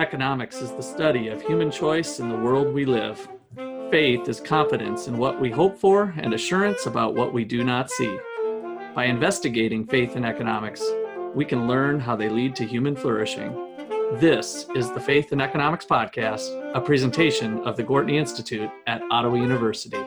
Economics 0.00 0.62
is 0.62 0.72
the 0.72 0.82
study 0.82 1.28
of 1.28 1.42
human 1.42 1.70
choice 1.70 2.20
in 2.20 2.30
the 2.30 2.34
world 2.34 2.72
we 2.72 2.86
live. 2.86 3.28
Faith 3.90 4.30
is 4.30 4.40
confidence 4.40 5.08
in 5.08 5.18
what 5.18 5.38
we 5.38 5.50
hope 5.50 5.78
for 5.78 6.14
and 6.16 6.32
assurance 6.32 6.86
about 6.86 7.14
what 7.14 7.34
we 7.34 7.44
do 7.44 7.62
not 7.62 7.90
see. 7.90 8.18
By 8.94 9.04
investigating 9.04 9.86
faith 9.86 10.16
and 10.16 10.24
economics, 10.24 10.82
we 11.34 11.44
can 11.44 11.68
learn 11.68 12.00
how 12.00 12.16
they 12.16 12.30
lead 12.30 12.56
to 12.56 12.64
human 12.64 12.96
flourishing. 12.96 13.52
This 14.14 14.64
is 14.74 14.90
the 14.90 15.00
Faith 15.00 15.32
and 15.32 15.42
Economics 15.42 15.84
Podcast, 15.84 16.48
a 16.74 16.80
presentation 16.80 17.58
of 17.66 17.76
the 17.76 17.84
Gortney 17.84 18.14
Institute 18.14 18.70
at 18.86 19.02
Ottawa 19.10 19.34
University. 19.34 20.02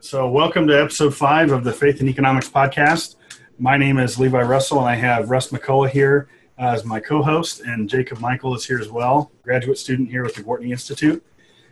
So, 0.00 0.28
welcome 0.28 0.66
to 0.66 0.82
episode 0.82 1.14
five 1.14 1.52
of 1.52 1.62
the 1.62 1.72
Faith 1.72 2.00
and 2.00 2.08
Economics 2.08 2.48
Podcast. 2.48 3.14
My 3.56 3.76
name 3.76 4.00
is 4.00 4.18
Levi 4.18 4.42
Russell, 4.42 4.80
and 4.80 4.88
I 4.88 4.96
have 4.96 5.30
Russ 5.30 5.52
McCullough 5.52 5.88
here 5.88 6.28
as 6.62 6.84
my 6.84 7.00
co-host, 7.00 7.62
and 7.62 7.88
Jacob 7.88 8.20
Michael 8.20 8.54
is 8.54 8.64
here 8.64 8.78
as 8.78 8.88
well, 8.88 9.32
graduate 9.42 9.76
student 9.76 10.08
here 10.08 10.22
with 10.22 10.36
the 10.36 10.42
Gortney 10.44 10.70
Institute. 10.70 11.20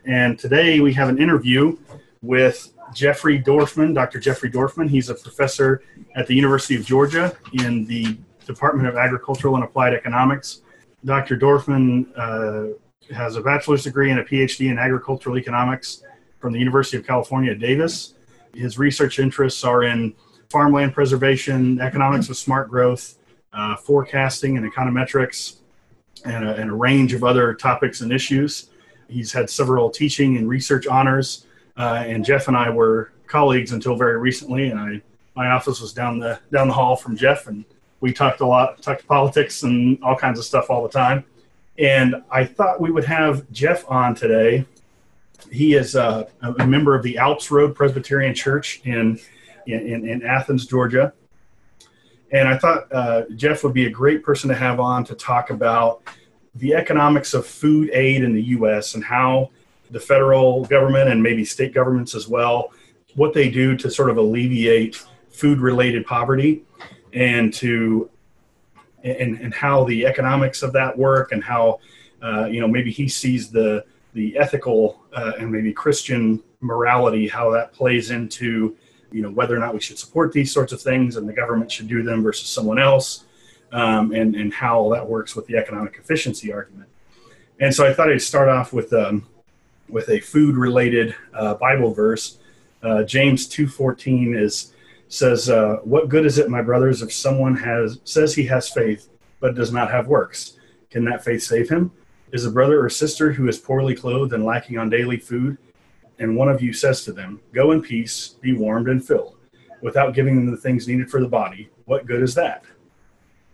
And 0.05 0.37
today 0.37 0.81
we 0.81 0.93
have 0.95 1.09
an 1.09 1.17
interview 1.17 1.79
with 2.23 2.73
Jeffrey 2.93 3.41
Dorfman, 3.41 3.95
Dr. 3.95 4.19
Jeffrey 4.19 4.51
Dorfman. 4.51 4.91
He's 4.91 5.09
a 5.09 5.15
professor 5.15 5.85
at 6.17 6.27
the 6.27 6.35
University 6.35 6.75
of 6.75 6.85
Georgia 6.85 7.37
in 7.53 7.87
the 7.87 8.19
Department 8.47 8.89
of 8.89 8.97
Agricultural 8.97 9.55
and 9.55 9.63
Applied 9.63 9.95
Economics. 9.95 10.63
Dr. 11.05 11.39
Dorfman 11.39 12.07
uh, 12.17 12.75
has 13.15 13.37
a 13.37 13.41
bachelor's 13.41 13.85
degree 13.85 14.11
and 14.11 14.19
a 14.19 14.25
PhD 14.25 14.73
in 14.73 14.79
agricultural 14.79 15.39
economics 15.39 16.03
from 16.41 16.53
the 16.53 16.59
University 16.59 16.97
of 16.97 17.07
California, 17.07 17.55
Davis. 17.55 18.15
His 18.55 18.77
research 18.77 19.21
interests 19.21 19.63
are 19.63 19.85
in 19.85 20.15
farmland 20.49 20.95
preservation, 20.95 21.81
economics 21.81 22.29
of 22.29 22.37
smart 22.37 22.69
growth, 22.69 23.20
uh, 23.53 23.77
forecasting 23.77 24.57
and 24.57 24.71
econometrics, 24.71 25.57
and 26.25 26.45
a, 26.47 26.55
and 26.57 26.71
a, 26.71 26.75
range 26.75 27.15
of 27.15 27.25
other 27.25 27.55
topics 27.55 28.01
and 28.01 28.13
issues. 28.13 28.71
He's 29.09 29.33
had 29.33 29.49
several 29.49 29.91
teaching 29.91 30.37
and 30.37 30.49
research 30.49 30.87
honors, 30.87 31.47
uh, 31.77 32.05
and 32.07 32.25
Jeff 32.25 32.49
and 32.49 32.57
I 32.57 32.71
were 32.71 33.13
colleagues 33.27 33.73
until 33.73 33.97
very 33.97 34.19
recently. 34.19 34.71
And 34.71 34.79
I, 34.79 35.03
my 35.35 35.51
office 35.51 35.81
was 35.81 35.93
down 35.93 36.19
the 36.19 36.39
down 36.53 36.69
the 36.69 36.75
hall 36.75 36.97
from 36.97 37.17
Jeff, 37.17 37.47
and 37.47 37.65
we 38.01 38.13
talked 38.13 38.41
a 38.41 38.47
lot, 38.47 38.83
talked 38.83 39.07
politics 39.07 39.63
and 39.63 40.03
all 40.03 40.17
kinds 40.17 40.39
of 40.39 40.45
stuff 40.45 40.71
all 40.71 40.83
the 40.83 40.89
time. 40.89 41.25
And 41.79 42.23
I 42.31 42.45
thought 42.45 42.81
we 42.81 42.91
would 42.91 43.05
have 43.05 43.51
Jeff 43.53 43.85
on 43.91 44.15
today. 44.15 44.67
He 45.51 45.75
is 45.75 45.97
uh, 45.97 46.29
a 46.43 46.67
member 46.67 46.95
of 46.95 47.03
the 47.03 47.17
Alps 47.17 47.51
Road 47.51 47.75
Presbyterian 47.75 48.35
Church 48.35 48.83
in, 48.85 49.19
in, 49.67 50.07
in 50.07 50.23
Athens, 50.23 50.67
Georgia. 50.67 51.15
And 52.33 52.49
I 52.49 52.57
thought 52.57 52.93
uh, 52.93 53.23
Jeff 53.35 53.65
would 53.65 53.75
be 53.75 53.87
a 53.87 53.91
great 53.91 54.23
person 54.23 54.49
to 54.49 54.55
have 54.55 54.79
on 54.79 55.05
to 55.05 55.15
talk 55.15 55.51
about 55.51 56.03
the 56.55 56.75
economics 56.75 57.35
of 57.35 57.47
food 57.47 57.91
aid 57.93 58.23
in 58.23 58.33
the 58.33 58.43
U.S. 58.43 58.95
and 58.95 59.05
how 59.05 59.51
the 59.91 60.01
federal 60.01 60.65
government 60.65 61.11
and 61.11 61.23
maybe 61.23 61.45
state 61.45 61.75
governments 61.75 62.15
as 62.15 62.29
well, 62.29 62.73
what 63.15 63.35
they 63.35 63.51
do 63.51 63.77
to 63.77 63.91
sort 63.91 64.11
of 64.11 64.17
alleviate 64.17 65.05
food-related 65.31 66.07
poverty, 66.07 66.63
and 67.13 67.53
to 67.55 68.09
and, 69.03 69.39
and 69.41 69.55
how 69.55 69.85
the 69.85 70.07
economics 70.07 70.63
of 70.63 70.73
that 70.75 70.97
work 70.97 71.33
and 71.33 71.43
how 71.43 71.81
uh, 72.23 72.45
you 72.45 72.61
know 72.61 72.69
maybe 72.69 72.91
he 72.91 73.09
sees 73.09 73.51
the 73.51 73.85
the 74.13 74.37
ethical 74.37 75.03
uh, 75.13 75.33
and 75.39 75.51
maybe 75.51 75.73
Christian 75.73 76.43
morality 76.61 77.27
how 77.27 77.51
that 77.51 77.73
plays 77.73 78.11
into 78.11 78.77
you 79.13 79.23
know 79.23 79.31
whether 79.31 79.57
or 79.57 79.59
not 79.59 79.75
we 79.75 79.81
should 79.81 79.99
support 79.99 80.33
these 80.33 80.53
sorts 80.53 80.73
of 80.73 80.81
things 80.81 81.17
and 81.17 81.29
the 81.29 81.33
government 81.33 81.71
should 81.71 81.89
do 81.89 82.03
them 82.03 82.23
versus 82.23 82.49
someone 82.49 82.79
else 82.79 83.25
um, 83.73 84.13
and 84.13 84.35
and 84.35 84.53
how 84.53 84.91
that 84.91 85.07
works 85.07 85.35
with 85.35 85.47
the 85.47 85.57
economic 85.57 85.97
efficiency 85.99 86.53
argument. 86.53 86.89
And 87.61 87.75
so 87.75 87.87
i 87.87 87.93
thought 87.93 88.11
i'd 88.11 88.23
start 88.23 88.49
off 88.49 88.73
with 88.73 88.93
um, 88.93 89.27
with 89.89 90.09
a 90.09 90.21
food 90.21 90.57
related 90.57 91.15
uh, 91.35 91.55
bible 91.55 91.93
verse. 91.93 92.39
Uh, 92.83 93.03
james 93.03 93.47
2.14 93.47 94.41
is 94.41 94.73
says 95.09 95.51
uh, 95.51 95.77
what 95.83 96.09
good 96.09 96.25
is 96.25 96.39
it 96.39 96.49
my 96.49 96.63
brothers 96.63 97.03
if 97.03 97.13
someone 97.13 97.55
has 97.55 97.99
says 98.05 98.35
he 98.35 98.45
has 98.45 98.71
faith 98.71 99.09
but 99.41 99.55
does 99.55 99.73
not 99.73 99.91
have 99.91 100.07
works? 100.07 100.57
Can 100.91 101.05
that 101.07 101.25
faith 101.25 101.43
save 101.43 101.69
him? 101.69 101.91
Is 102.33 102.47
a 102.47 102.51
brother 102.51 102.85
or 102.85 102.89
sister 102.89 103.33
who 103.33 103.49
is 103.49 103.59
poorly 103.59 103.95
clothed 103.95 104.33
and 104.33 104.45
lacking 104.45 104.79
on 104.79 104.89
daily 104.89 105.17
food 105.17 105.59
and 106.21 106.37
one 106.37 106.49
of 106.49 106.63
you 106.63 106.73
says 106.73 107.03
to 107.05 107.13
them, 107.13 107.41
Go 107.53 107.73
in 107.73 107.83
peace, 107.83 108.37
be 108.41 108.53
warmed 108.53 108.89
and 108.89 109.05
filled, 109.05 109.37
without 109.81 110.15
giving 110.15 110.37
them 110.37 110.51
the 110.51 110.57
things 110.57 110.87
needed 110.87 111.11
for 111.11 111.21
the 111.21 111.29
body, 111.29 111.71
what 111.87 112.07
good 112.07 112.23
is 112.23 112.35
that? 112.37 112.63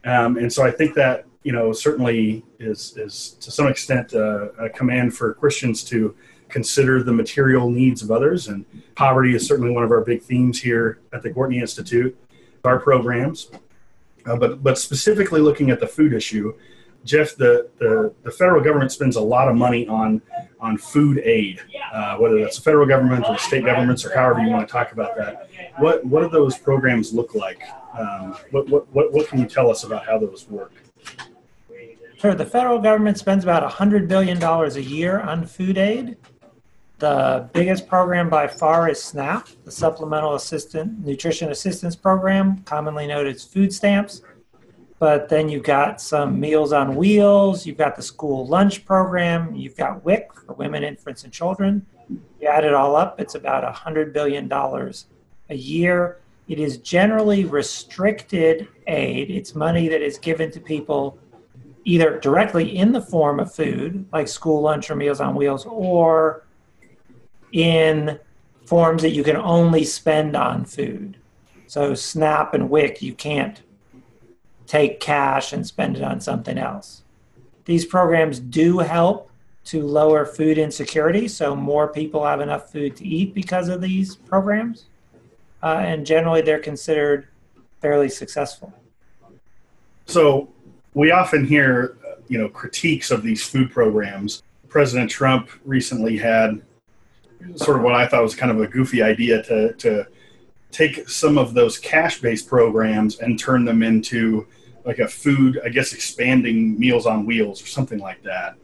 Um, 0.04 0.36
and 0.36 0.52
so 0.52 0.62
I 0.64 0.70
think 0.70 0.94
that 0.94 1.24
you 1.42 1.52
know 1.52 1.72
certainly 1.72 2.44
is 2.58 2.96
is 2.96 3.36
to 3.40 3.50
some 3.50 3.68
extent 3.68 4.14
uh, 4.14 4.52
a 4.58 4.68
command 4.68 5.16
for 5.16 5.32
Christians 5.34 5.84
to 5.84 6.14
consider 6.48 7.02
the 7.02 7.12
material 7.12 7.70
needs 7.70 8.02
of 8.02 8.10
others, 8.10 8.48
and 8.48 8.64
poverty 8.94 9.34
is 9.34 9.46
certainly 9.46 9.70
one 9.70 9.84
of 9.84 9.90
our 9.90 10.02
big 10.02 10.22
themes 10.22 10.60
here 10.60 11.00
at 11.12 11.22
the 11.22 11.30
Gortney 11.30 11.60
Institute, 11.60 12.16
our 12.64 12.78
programs. 12.78 13.50
Uh, 14.26 14.36
but 14.36 14.62
but 14.62 14.76
specifically 14.76 15.40
looking 15.40 15.70
at 15.70 15.80
the 15.80 15.86
food 15.86 16.12
issue, 16.12 16.52
Jeff, 17.06 17.36
the, 17.36 17.70
the, 17.78 18.12
the 18.24 18.30
federal 18.30 18.62
government 18.62 18.90
spends 18.90 19.16
a 19.16 19.20
lot 19.20 19.48
of 19.48 19.56
money 19.56 19.86
on 19.86 20.20
on 20.58 20.78
food 20.78 21.18
aid, 21.18 21.60
uh, 21.92 22.16
whether 22.16 22.40
that's 22.40 22.56
the 22.56 22.62
federal 22.62 22.86
government 22.86 23.24
or 23.28 23.38
state 23.38 23.64
governments 23.64 24.04
or 24.04 24.14
however 24.14 24.40
you 24.40 24.50
want 24.50 24.66
to 24.66 24.72
talk 24.72 24.92
about 24.92 25.16
that. 25.16 25.48
What 25.78 26.04
what 26.04 26.22
do 26.22 26.28
those 26.28 26.58
programs 26.58 27.12
look 27.12 27.34
like? 27.34 27.62
Um, 27.96 28.36
what, 28.50 28.68
what, 28.68 28.88
what, 28.92 29.12
what 29.12 29.28
can 29.28 29.38
you 29.38 29.46
tell 29.46 29.70
us 29.70 29.84
about 29.84 30.04
how 30.04 30.18
those 30.18 30.46
work? 30.48 30.72
Sure. 32.18 32.34
The 32.34 32.44
federal 32.44 32.78
government 32.78 33.18
spends 33.18 33.44
about 33.44 33.70
$100 33.70 34.08
billion 34.08 34.42
a 34.42 34.78
year 34.78 35.20
on 35.20 35.46
food 35.46 35.78
aid. 35.78 36.16
The 36.98 37.48
biggest 37.52 37.86
program 37.86 38.28
by 38.28 38.48
far 38.48 38.88
is 38.88 39.02
SNAP, 39.02 39.48
the 39.64 39.70
Supplemental 39.70 40.34
Assistant 40.34 41.04
Nutrition 41.04 41.50
Assistance 41.50 41.94
Program, 41.94 42.62
commonly 42.62 43.06
known 43.06 43.26
as 43.26 43.44
food 43.44 43.72
stamps 43.72 44.22
but 44.98 45.28
then 45.28 45.48
you've 45.48 45.64
got 45.64 46.00
some 46.00 46.40
Meals 46.40 46.72
on 46.72 46.96
Wheels, 46.96 47.66
you've 47.66 47.76
got 47.76 47.96
the 47.96 48.02
school 48.02 48.46
lunch 48.46 48.84
program, 48.84 49.54
you've 49.54 49.76
got 49.76 50.04
WIC 50.04 50.32
for 50.32 50.54
women, 50.54 50.82
infants, 50.84 51.24
and 51.24 51.32
children. 51.32 51.84
You 52.40 52.48
add 52.48 52.64
it 52.64 52.72
all 52.72 52.96
up, 52.96 53.20
it's 53.20 53.34
about 53.34 53.62
$100 53.74 54.12
billion 54.12 54.50
a 54.52 55.54
year. 55.54 56.18
It 56.48 56.58
is 56.58 56.78
generally 56.78 57.44
restricted 57.44 58.68
aid. 58.86 59.30
It's 59.30 59.54
money 59.54 59.88
that 59.88 60.00
is 60.00 60.16
given 60.18 60.50
to 60.52 60.60
people 60.60 61.18
either 61.84 62.18
directly 62.20 62.76
in 62.76 62.92
the 62.92 63.00
form 63.00 63.38
of 63.38 63.54
food, 63.54 64.06
like 64.12 64.28
school 64.28 64.62
lunch 64.62 64.90
or 64.90 64.96
Meals 64.96 65.20
on 65.20 65.34
Wheels, 65.34 65.66
or 65.66 66.44
in 67.52 68.18
forms 68.64 69.02
that 69.02 69.10
you 69.10 69.22
can 69.22 69.36
only 69.36 69.84
spend 69.84 70.36
on 70.36 70.64
food. 70.64 71.16
So, 71.68 71.94
SNAP 71.94 72.54
and 72.54 72.70
WIC, 72.70 73.02
you 73.02 73.14
can't 73.14 73.60
take 74.66 75.00
cash 75.00 75.52
and 75.52 75.66
spend 75.66 75.96
it 75.96 76.02
on 76.02 76.20
something 76.20 76.58
else. 76.58 77.02
These 77.64 77.84
programs 77.84 78.40
do 78.40 78.78
help 78.78 79.30
to 79.66 79.82
lower 79.84 80.24
food 80.24 80.58
insecurity, 80.58 81.26
so 81.26 81.56
more 81.56 81.88
people 81.88 82.24
have 82.24 82.40
enough 82.40 82.70
food 82.70 82.96
to 82.96 83.06
eat 83.06 83.34
because 83.34 83.68
of 83.68 83.80
these 83.80 84.14
programs. 84.14 84.86
Uh, 85.62 85.78
and 85.80 86.06
generally, 86.06 86.40
they're 86.40 86.60
considered 86.60 87.26
fairly 87.80 88.08
successful. 88.08 88.72
So, 90.06 90.48
we 90.94 91.10
often 91.10 91.44
hear, 91.44 91.98
you 92.28 92.38
know, 92.38 92.48
critiques 92.48 93.10
of 93.10 93.22
these 93.22 93.44
food 93.44 93.70
programs. 93.70 94.42
President 94.68 95.10
Trump 95.10 95.50
recently 95.64 96.16
had 96.16 96.62
sort 97.56 97.76
of 97.76 97.82
what 97.82 97.94
I 97.94 98.06
thought 98.06 98.22
was 98.22 98.34
kind 98.34 98.52
of 98.52 98.60
a 98.60 98.66
goofy 98.66 99.02
idea 99.02 99.42
to 99.44 99.72
to 99.74 100.06
take 100.70 101.08
some 101.08 101.38
of 101.38 101.54
those 101.54 101.78
cash-based 101.78 102.46
programs 102.48 103.18
and 103.18 103.38
turn 103.38 103.64
them 103.64 103.82
into 103.82 104.46
like 104.86 105.00
a 105.00 105.08
food, 105.08 105.60
I 105.64 105.68
guess, 105.68 105.92
expanding 105.92 106.78
Meals 106.78 107.04
on 107.04 107.26
Wheels 107.26 107.62
or 107.62 107.66
something 107.66 107.98
like 107.98 108.22
that. 108.22 108.54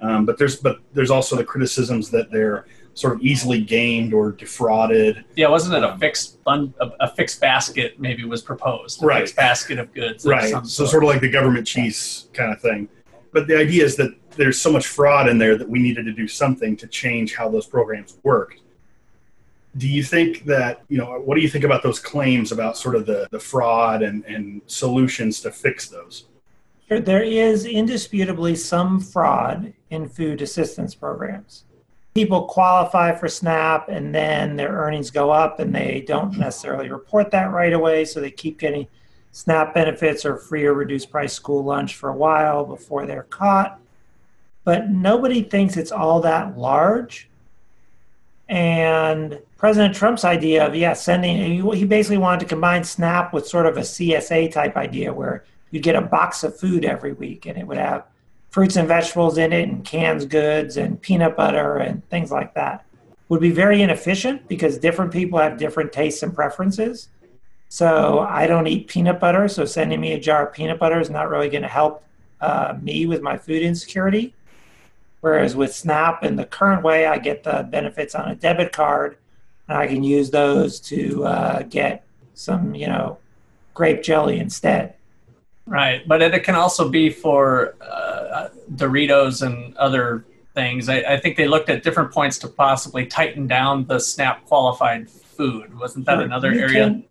Um, 0.00 0.26
but 0.26 0.38
there's 0.38 0.56
but 0.56 0.80
there's 0.92 1.10
also 1.10 1.36
the 1.36 1.44
criticisms 1.44 2.10
that 2.10 2.30
they're 2.30 2.66
sort 2.94 3.14
of 3.14 3.20
easily 3.20 3.60
gamed 3.60 4.14
or 4.14 4.32
defrauded. 4.32 5.24
Yeah, 5.36 5.48
wasn't 5.48 5.76
it 5.76 5.84
a 5.84 5.96
fixed 5.98 6.38
a, 6.46 6.68
a 7.00 7.08
fixed 7.08 7.40
basket 7.40 8.00
maybe 8.00 8.24
was 8.24 8.42
proposed? 8.42 9.02
A 9.02 9.06
right, 9.06 9.18
fixed 9.20 9.36
basket 9.36 9.78
of 9.78 9.92
goods. 9.92 10.24
Right. 10.24 10.50
So 10.50 10.62
sort. 10.64 10.90
sort 10.90 11.04
of 11.04 11.08
like 11.08 11.20
the 11.20 11.30
government 11.30 11.66
cheese 11.66 12.28
kind 12.32 12.52
of 12.52 12.60
thing. 12.60 12.88
But 13.32 13.46
the 13.46 13.58
idea 13.58 13.84
is 13.84 13.96
that 13.96 14.14
there's 14.30 14.60
so 14.60 14.72
much 14.72 14.86
fraud 14.86 15.28
in 15.28 15.38
there 15.38 15.56
that 15.56 15.68
we 15.68 15.78
needed 15.78 16.04
to 16.06 16.12
do 16.12 16.26
something 16.26 16.76
to 16.76 16.86
change 16.86 17.34
how 17.34 17.48
those 17.48 17.66
programs 17.66 18.18
worked 18.22 18.60
do 19.76 19.88
you 19.88 20.02
think 20.02 20.44
that 20.44 20.82
you 20.88 20.98
know 20.98 21.20
what 21.24 21.34
do 21.34 21.40
you 21.40 21.48
think 21.48 21.64
about 21.64 21.82
those 21.82 21.98
claims 21.98 22.52
about 22.52 22.76
sort 22.76 22.94
of 22.94 23.06
the, 23.06 23.26
the 23.30 23.38
fraud 23.38 24.02
and, 24.02 24.24
and 24.24 24.62
solutions 24.66 25.40
to 25.40 25.50
fix 25.50 25.88
those 25.88 26.26
there 26.88 27.22
is 27.22 27.66
indisputably 27.66 28.54
some 28.54 29.00
fraud 29.00 29.72
in 29.90 30.08
food 30.08 30.40
assistance 30.42 30.94
programs 30.94 31.64
people 32.14 32.44
qualify 32.44 33.14
for 33.14 33.28
snap 33.28 33.88
and 33.88 34.14
then 34.14 34.56
their 34.56 34.70
earnings 34.70 35.10
go 35.10 35.30
up 35.30 35.60
and 35.60 35.74
they 35.74 36.02
don't 36.06 36.38
necessarily 36.38 36.88
report 36.88 37.30
that 37.30 37.50
right 37.52 37.72
away 37.72 38.04
so 38.04 38.20
they 38.20 38.30
keep 38.30 38.58
getting 38.58 38.86
SNAP 39.36 39.74
benefits 39.74 40.24
or 40.24 40.38
free 40.38 40.64
or 40.64 40.72
reduced 40.72 41.10
price 41.10 41.34
school 41.34 41.62
lunch 41.62 41.96
for 41.96 42.08
a 42.08 42.16
while 42.16 42.64
before 42.64 43.04
they're 43.04 43.24
caught. 43.24 43.78
But 44.64 44.88
nobody 44.88 45.42
thinks 45.42 45.76
it's 45.76 45.92
all 45.92 46.22
that 46.22 46.56
large. 46.56 47.28
And 48.48 49.38
President 49.58 49.94
Trump's 49.94 50.24
idea 50.24 50.66
of, 50.66 50.74
yeah, 50.74 50.92
sending, 50.92 51.62
he 51.72 51.84
basically 51.84 52.18
wanted 52.18 52.40
to 52.40 52.46
combine 52.46 52.84
SNAP 52.84 53.32
with 53.32 53.46
sort 53.46 53.66
of 53.66 53.78
a 53.78 53.80
CSA 53.80 54.52
type 54.52 54.76
idea 54.76 55.12
where 55.12 55.44
you'd 55.70 55.82
get 55.82 55.96
a 55.96 56.02
box 56.02 56.44
of 56.44 56.58
food 56.58 56.84
every 56.84 57.14
week 57.14 57.46
and 57.46 57.56
it 57.56 57.66
would 57.66 57.78
have 57.78 58.04
fruits 58.50 58.76
and 58.76 58.86
vegetables 58.86 59.38
in 59.38 59.52
it 59.52 59.68
and 59.68 59.84
canned 59.84 60.28
goods 60.28 60.76
and 60.76 61.00
peanut 61.00 61.36
butter 61.36 61.76
and 61.76 62.06
things 62.10 62.30
like 62.30 62.54
that. 62.54 62.84
Would 63.28 63.40
be 63.40 63.50
very 63.50 63.82
inefficient 63.82 64.46
because 64.46 64.78
different 64.78 65.12
people 65.12 65.38
have 65.38 65.58
different 65.58 65.92
tastes 65.92 66.22
and 66.22 66.34
preferences. 66.34 67.08
So 67.68 68.20
I 68.20 68.46
don't 68.46 68.66
eat 68.66 68.88
peanut 68.88 69.18
butter, 69.18 69.48
so 69.48 69.64
sending 69.64 70.00
me 70.00 70.12
a 70.12 70.20
jar 70.20 70.46
of 70.46 70.52
peanut 70.52 70.78
butter 70.78 71.00
is 71.00 71.10
not 71.10 71.28
really 71.28 71.48
going 71.48 71.62
to 71.62 71.68
help 71.68 72.04
uh, 72.40 72.74
me 72.80 73.06
with 73.06 73.22
my 73.22 73.36
food 73.36 73.62
insecurity. 73.62 74.34
Whereas 75.22 75.56
with 75.56 75.74
Snap 75.74 76.22
in 76.22 76.36
the 76.36 76.44
current 76.44 76.84
way, 76.84 77.06
I 77.06 77.18
get 77.18 77.42
the 77.42 77.66
benefits 77.68 78.14
on 78.14 78.30
a 78.30 78.36
debit 78.36 78.72
card, 78.72 79.16
and 79.68 79.78
I 79.78 79.86
can 79.86 80.02
use 80.02 80.30
those 80.30 80.80
to 80.80 81.24
uh, 81.24 81.62
get 81.62 82.04
some, 82.34 82.74
you 82.74 82.86
know, 82.86 83.18
grape 83.74 84.02
jelly 84.02 84.38
instead. 84.38 84.94
Right, 85.66 86.06
but 86.06 86.22
it 86.22 86.44
can 86.44 86.54
also 86.54 86.88
be 86.88 87.10
for 87.10 87.74
uh, 87.80 88.48
Doritos 88.74 89.44
and 89.44 89.76
other 89.76 90.24
things. 90.54 90.88
I, 90.88 90.98
I, 91.00 91.20
think 91.20 91.36
they 91.36 91.48
looked 91.48 91.68
at 91.68 91.82
different 91.82 92.12
points 92.12 92.38
to 92.38 92.48
possibly 92.48 93.04
tighten 93.04 93.48
down 93.48 93.84
the 93.86 93.98
SNAP 93.98 94.46
qualified 94.46 95.10
food. 95.10 95.76
Wasn't 95.76 96.06
that 96.06 96.20
another 96.20 96.54
you 96.54 96.60
area? 96.60 96.84
Can, 96.84 97.04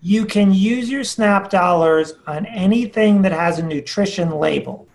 you 0.00 0.24
can 0.24 0.54
use 0.54 0.88
your 0.88 1.02
SNAP 1.02 1.50
dollars 1.50 2.14
on 2.28 2.46
anything 2.46 3.22
that 3.22 3.32
has 3.32 3.58
a 3.58 3.62
nutrition 3.62 4.30
label. 4.30 4.86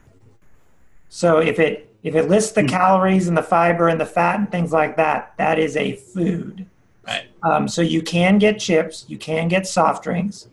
So 1.09 1.39
if 1.39 1.59
it 1.59 1.88
if 2.03 2.15
it 2.15 2.29
lists 2.29 2.53
the 2.53 2.61
hmm. 2.61 2.67
calories 2.67 3.27
and 3.27 3.37
the 3.37 3.43
fiber 3.43 3.87
and 3.87 3.99
the 3.99 4.05
fat 4.05 4.39
and 4.39 4.51
things 4.51 4.71
like 4.71 4.97
that, 4.97 5.33
that 5.37 5.59
is 5.59 5.75
a 5.75 5.95
food. 5.95 6.65
Right. 7.05 7.27
Um, 7.43 7.67
so 7.67 7.81
you 7.81 8.01
can 8.01 8.37
get 8.37 8.59
chips, 8.59 9.05
you 9.07 9.17
can 9.17 9.47
get 9.47 9.67
soft 9.67 10.03
drinks, 10.03 10.47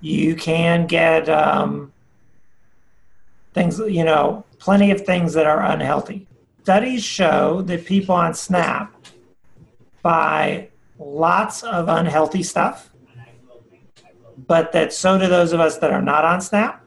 you 0.00 0.36
can 0.36 0.86
get 0.86 1.28
um, 1.28 1.92
things, 3.54 3.78
you 3.78 4.04
know, 4.04 4.44
plenty 4.58 4.90
of 4.90 5.06
things 5.06 5.32
that 5.34 5.46
are 5.46 5.62
unhealthy. 5.62 6.26
Studies 6.62 7.02
show 7.02 7.62
that 7.62 7.86
people 7.86 8.14
on 8.14 8.34
SNAP 8.34 8.92
buy 10.02 10.68
lots 10.98 11.62
of 11.62 11.88
unhealthy 11.88 12.42
stuff, 12.42 12.90
but 14.46 14.72
that 14.72 14.92
so 14.92 15.18
do 15.18 15.26
those 15.26 15.52
of 15.52 15.60
us 15.60 15.78
that 15.78 15.92
are 15.92 16.02
not 16.02 16.24
on 16.24 16.40
SNAP. 16.40 16.85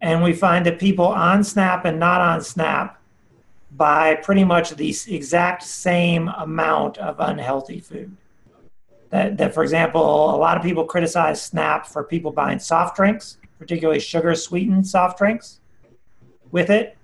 And 0.00 0.22
we 0.22 0.32
find 0.32 0.66
that 0.66 0.78
people 0.78 1.06
on 1.06 1.42
SNAP 1.42 1.84
and 1.84 1.98
not 1.98 2.20
on 2.20 2.42
SNAP 2.42 3.00
buy 3.72 4.14
pretty 4.16 4.44
much 4.44 4.70
the 4.70 4.94
exact 5.08 5.62
same 5.62 6.28
amount 6.28 6.98
of 6.98 7.16
unhealthy 7.18 7.80
food 7.80 8.16
that, 9.10 9.36
that, 9.38 9.54
for 9.54 9.62
example, 9.62 10.34
a 10.34 10.36
lot 10.36 10.56
of 10.56 10.62
people 10.62 10.84
criticize 10.84 11.40
SNAP 11.42 11.86
for 11.86 12.04
people 12.04 12.30
buying 12.30 12.58
soft 12.58 12.96
drinks, 12.96 13.38
particularly 13.58 14.00
sugar 14.00 14.34
sweetened 14.34 14.86
soft 14.86 15.18
drinks 15.18 15.60
with 16.50 16.70
it. 16.70 16.96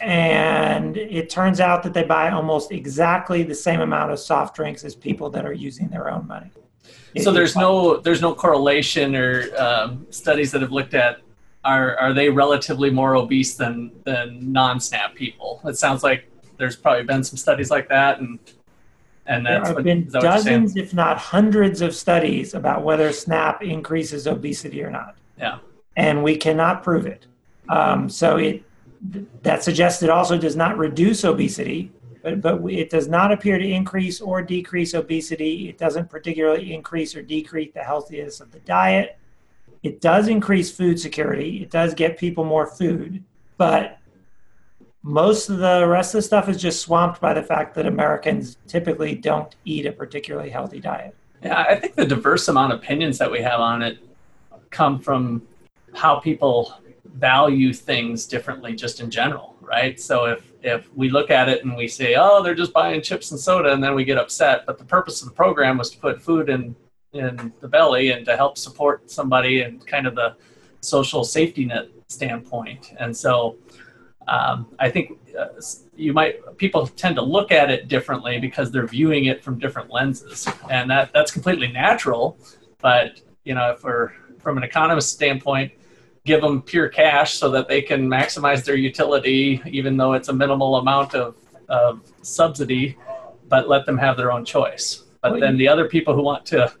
And 0.00 0.96
it 0.96 1.28
turns 1.28 1.58
out 1.58 1.82
that 1.82 1.92
they 1.94 2.04
buy 2.04 2.30
almost 2.30 2.70
exactly 2.70 3.42
the 3.42 3.54
same 3.54 3.80
amount 3.80 4.12
of 4.12 4.20
soft 4.20 4.54
drinks 4.54 4.84
as 4.84 4.94
people 4.94 5.28
that 5.30 5.44
are 5.44 5.52
using 5.52 5.88
their 5.88 6.10
own 6.10 6.26
money. 6.28 6.50
So 7.20 7.32
there's 7.32 7.56
no 7.56 7.96
there's 7.96 8.20
no 8.20 8.32
correlation 8.32 9.16
or 9.16 9.48
um, 9.58 10.06
studies 10.10 10.52
that 10.52 10.60
have 10.60 10.70
looked 10.70 10.94
at 10.94 11.20
are 11.68 11.96
are 11.98 12.14
they 12.14 12.30
relatively 12.30 12.90
more 12.90 13.14
obese 13.14 13.54
than 13.54 13.92
than 14.04 14.52
non-SNAP 14.52 15.14
people? 15.14 15.60
It 15.66 15.76
sounds 15.76 16.02
like 16.02 16.30
there's 16.56 16.76
probably 16.76 17.04
been 17.04 17.22
some 17.22 17.36
studies 17.36 17.70
like 17.70 17.88
that, 17.90 18.20
and 18.20 18.38
and 19.26 19.44
there 19.44 19.62
have 19.62 19.74
what, 19.74 19.84
been 19.84 20.08
dozens, 20.08 20.76
if 20.76 20.94
not 20.94 21.18
hundreds, 21.18 21.82
of 21.82 21.94
studies 21.94 22.54
about 22.54 22.82
whether 22.82 23.12
SNAP 23.12 23.62
increases 23.62 24.26
obesity 24.26 24.82
or 24.82 24.90
not. 24.90 25.16
Yeah. 25.38 25.58
And 25.96 26.22
we 26.22 26.36
cannot 26.36 26.82
prove 26.82 27.06
it. 27.06 27.26
Um, 27.68 28.08
so 28.08 28.38
it 28.38 28.64
that 29.42 29.62
suggests 29.62 30.02
it 30.02 30.10
also 30.10 30.38
does 30.38 30.56
not 30.56 30.78
reduce 30.78 31.24
obesity, 31.24 31.92
but, 32.22 32.40
but 32.40 32.64
it 32.64 32.88
does 32.88 33.08
not 33.08 33.30
appear 33.30 33.58
to 33.58 33.68
increase 33.68 34.22
or 34.22 34.40
decrease 34.40 34.94
obesity. 34.94 35.68
It 35.68 35.76
doesn't 35.76 36.08
particularly 36.08 36.72
increase 36.72 37.14
or 37.14 37.20
decrease 37.20 37.74
the 37.74 37.82
healthiness 37.82 38.40
of 38.40 38.50
the 38.52 38.60
diet. 38.60 39.17
It 39.82 40.00
does 40.00 40.28
increase 40.28 40.70
food 40.70 40.98
security. 40.98 41.62
It 41.62 41.70
does 41.70 41.94
get 41.94 42.18
people 42.18 42.44
more 42.44 42.66
food, 42.66 43.22
but 43.56 43.98
most 45.02 45.48
of 45.48 45.58
the 45.58 45.86
rest 45.86 46.14
of 46.14 46.18
the 46.18 46.22
stuff 46.22 46.48
is 46.48 46.60
just 46.60 46.80
swamped 46.80 47.20
by 47.20 47.32
the 47.32 47.42
fact 47.42 47.74
that 47.76 47.86
Americans 47.86 48.56
typically 48.66 49.14
don't 49.14 49.54
eat 49.64 49.86
a 49.86 49.92
particularly 49.92 50.50
healthy 50.50 50.80
diet. 50.80 51.14
Yeah, 51.42 51.64
I 51.68 51.76
think 51.76 51.94
the 51.94 52.04
diverse 52.04 52.48
amount 52.48 52.72
of 52.72 52.80
opinions 52.80 53.16
that 53.18 53.30
we 53.30 53.40
have 53.40 53.60
on 53.60 53.82
it 53.82 53.98
come 54.70 54.98
from 54.98 55.46
how 55.94 56.18
people 56.18 56.74
value 57.14 57.72
things 57.72 58.26
differently 58.26 58.74
just 58.74 59.00
in 59.00 59.10
general, 59.10 59.56
right? 59.60 59.98
So 59.98 60.26
if 60.26 60.44
if 60.62 60.92
we 60.94 61.08
look 61.08 61.30
at 61.30 61.48
it 61.48 61.64
and 61.64 61.76
we 61.76 61.86
say, 61.86 62.16
"Oh, 62.16 62.42
they're 62.42 62.54
just 62.54 62.72
buying 62.72 63.00
chips 63.00 63.30
and 63.30 63.38
soda," 63.38 63.72
and 63.72 63.82
then 63.82 63.94
we 63.94 64.04
get 64.04 64.18
upset, 64.18 64.66
but 64.66 64.78
the 64.78 64.84
purpose 64.84 65.22
of 65.22 65.28
the 65.28 65.34
program 65.34 65.78
was 65.78 65.90
to 65.90 65.98
put 65.98 66.20
food 66.20 66.48
in 66.50 66.74
in 67.12 67.52
the 67.60 67.68
belly 67.68 68.10
and 68.10 68.24
to 68.26 68.36
help 68.36 68.58
support 68.58 69.10
somebody 69.10 69.62
and 69.62 69.86
kind 69.86 70.06
of 70.06 70.14
the 70.14 70.36
social 70.80 71.24
safety 71.24 71.64
net 71.64 71.88
standpoint. 72.08 72.92
And 72.98 73.16
so 73.16 73.56
um, 74.26 74.66
I 74.78 74.90
think 74.90 75.12
uh, 75.38 75.46
you 75.96 76.12
might 76.12 76.34
people 76.58 76.86
tend 76.86 77.16
to 77.16 77.22
look 77.22 77.50
at 77.50 77.70
it 77.70 77.88
differently 77.88 78.38
because 78.38 78.70
they're 78.70 78.86
viewing 78.86 79.24
it 79.26 79.42
from 79.42 79.58
different 79.58 79.90
lenses, 79.90 80.46
and 80.70 80.90
that 80.90 81.12
that's 81.12 81.30
completely 81.30 81.68
natural. 81.68 82.38
But 82.80 83.22
you 83.44 83.54
know, 83.54 83.70
if 83.70 83.82
we're 83.82 84.12
from 84.38 84.58
an 84.58 84.64
economist 84.64 85.12
standpoint, 85.12 85.72
give 86.24 86.42
them 86.42 86.60
pure 86.60 86.88
cash 86.88 87.34
so 87.34 87.50
that 87.50 87.68
they 87.68 87.80
can 87.80 88.06
maximize 88.06 88.64
their 88.64 88.76
utility, 88.76 89.62
even 89.66 89.96
though 89.96 90.12
it's 90.12 90.28
a 90.28 90.32
minimal 90.32 90.76
amount 90.76 91.14
of, 91.14 91.36
of 91.68 92.02
subsidy, 92.22 92.96
but 93.48 93.68
let 93.68 93.86
them 93.86 93.96
have 93.96 94.16
their 94.16 94.30
own 94.30 94.44
choice. 94.44 95.04
But 95.22 95.40
then 95.40 95.56
the 95.56 95.68
other 95.68 95.88
people 95.88 96.14
who 96.14 96.22
want 96.22 96.44
to 96.46 96.72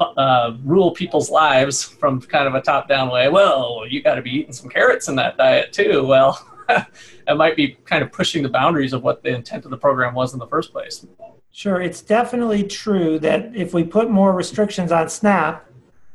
uh, 0.00 0.56
rule 0.64 0.92
people's 0.92 1.30
lives 1.30 1.84
from 1.84 2.20
kind 2.20 2.46
of 2.46 2.54
a 2.54 2.60
top 2.60 2.88
down 2.88 3.10
way, 3.10 3.28
well, 3.28 3.84
you 3.88 4.02
got 4.02 4.14
to 4.14 4.22
be 4.22 4.30
eating 4.30 4.52
some 4.52 4.68
carrots 4.68 5.08
in 5.08 5.16
that 5.16 5.36
diet 5.36 5.72
too. 5.72 6.04
Well, 6.06 6.38
it 6.68 7.36
might 7.36 7.56
be 7.56 7.76
kind 7.84 8.02
of 8.02 8.12
pushing 8.12 8.42
the 8.42 8.48
boundaries 8.48 8.92
of 8.92 9.02
what 9.02 9.22
the 9.22 9.30
intent 9.30 9.64
of 9.64 9.70
the 9.70 9.76
program 9.76 10.14
was 10.14 10.32
in 10.32 10.38
the 10.38 10.46
first 10.46 10.72
place. 10.72 11.06
Sure, 11.52 11.80
it's 11.80 12.00
definitely 12.00 12.62
true 12.62 13.18
that 13.18 13.54
if 13.54 13.74
we 13.74 13.82
put 13.82 14.08
more 14.08 14.32
restrictions 14.32 14.92
on 14.92 15.08
SNAP, 15.08 15.66